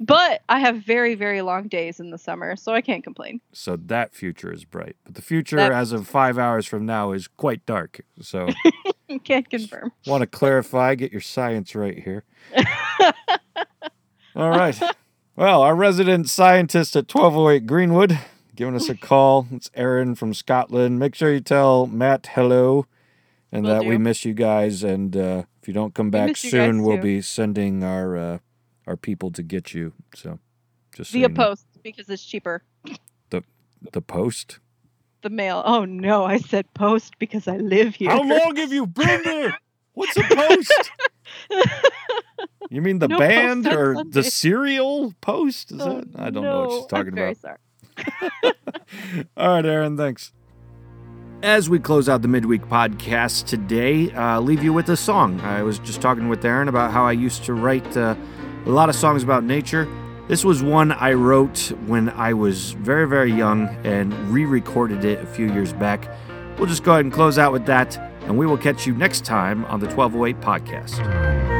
[0.00, 3.40] But I have very, very long days in the summer, so I can't complain.
[3.52, 7.12] So that future is bright, but the future, That- as of five hours from now,
[7.12, 8.00] is quite dark.
[8.20, 8.48] So,
[9.24, 9.92] can't confirm.
[10.06, 12.24] want to clarify, get your science right here.
[14.34, 14.80] All right.
[15.36, 18.18] Well, our resident scientist at 1208 Greenwood
[18.54, 19.46] giving us a call.
[19.50, 20.98] It's Aaron from Scotland.
[20.98, 22.86] Make sure you tell Matt hello
[23.50, 24.82] and Will that we miss you guys.
[24.82, 27.02] And uh, if you don't come back soon, we'll too.
[27.02, 28.38] be sending our uh,
[28.86, 29.92] our people to get you.
[30.14, 30.38] So,
[30.94, 31.34] just so Via you know.
[31.34, 32.62] post because it's cheaper.
[33.30, 33.42] The
[33.92, 34.58] the post.
[35.22, 35.62] The mail.
[35.64, 38.10] Oh no, I said post because I live here.
[38.10, 39.56] How long have you been there?
[39.94, 40.90] What's a post?
[42.70, 44.10] You mean the No band or Sunday.
[44.12, 45.72] the cereal post?
[45.72, 46.08] Is Oh, that?
[46.18, 47.36] I don't know what she's talking about.
[49.36, 50.32] All right, Aaron, thanks.
[51.42, 55.38] As we close out the midweek podcast today, uh, leave you with a song.
[55.42, 58.14] I was just talking with Aaron about how I used to write uh,
[58.64, 59.86] a lot of songs about nature.
[60.32, 65.22] This was one I wrote when I was very, very young and re recorded it
[65.22, 66.08] a few years back.
[66.56, 69.26] We'll just go ahead and close out with that, and we will catch you next
[69.26, 71.51] time on the 1208 podcast.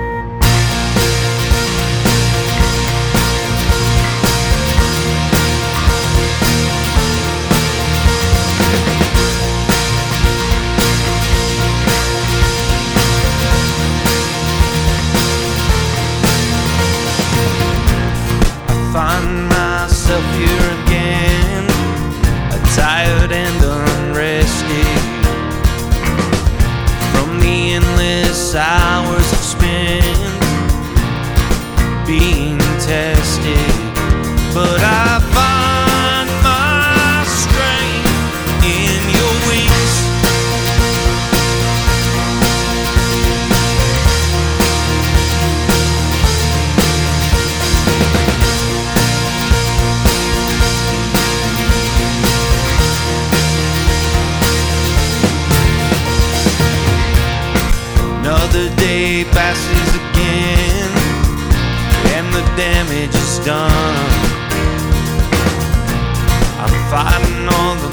[18.92, 21.66] Find myself here again,
[22.76, 25.00] tired and unrested.
[27.12, 29.21] From the endless hours
[63.44, 63.70] done.
[66.62, 67.91] I'm fighting all the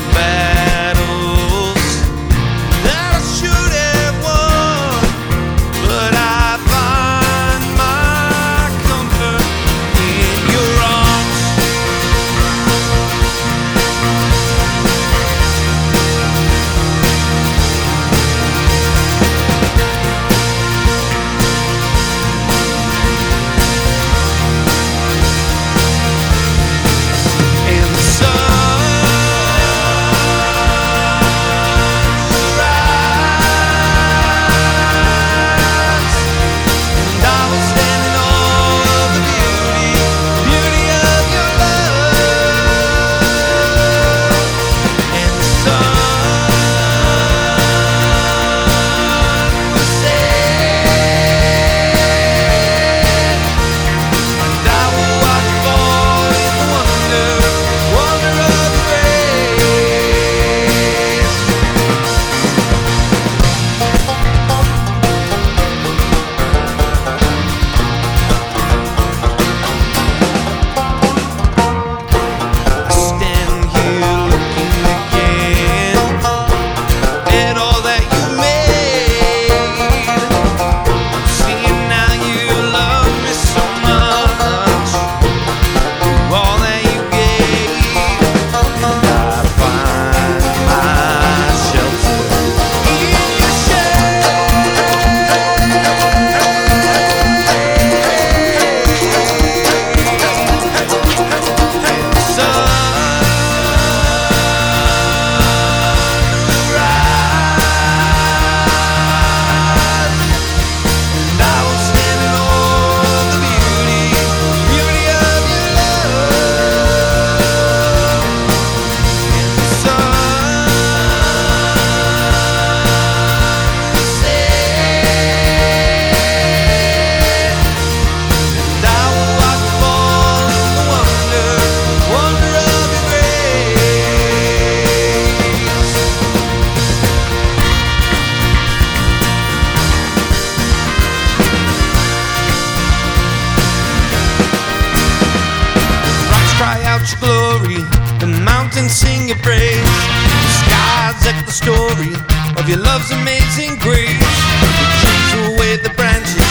[148.90, 149.86] sing your praise.
[149.86, 152.14] The skies echo the story
[152.58, 154.18] of your love's amazing grace.
[154.62, 156.50] The trees will wave the branches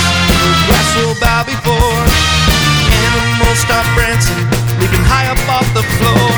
[0.49, 2.01] the grass will bow before.
[2.47, 2.55] The
[3.11, 4.39] Animals start prancing,
[4.81, 6.29] leaping high up off the floor.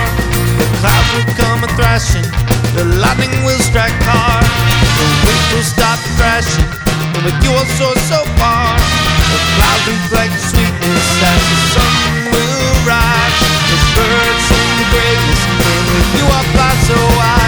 [0.59, 2.27] The clouds will come a thrashing,
[2.75, 4.47] the lightning will strike hard.
[4.97, 6.69] The wind will stop thrashing,
[7.15, 8.75] and with you are so so far.
[9.31, 11.95] The clouds reflect the sweetness as the sun
[12.33, 13.39] will rise.
[13.71, 14.30] The birds
[14.89, 15.41] greatness.
[16.17, 17.40] You are by so wild.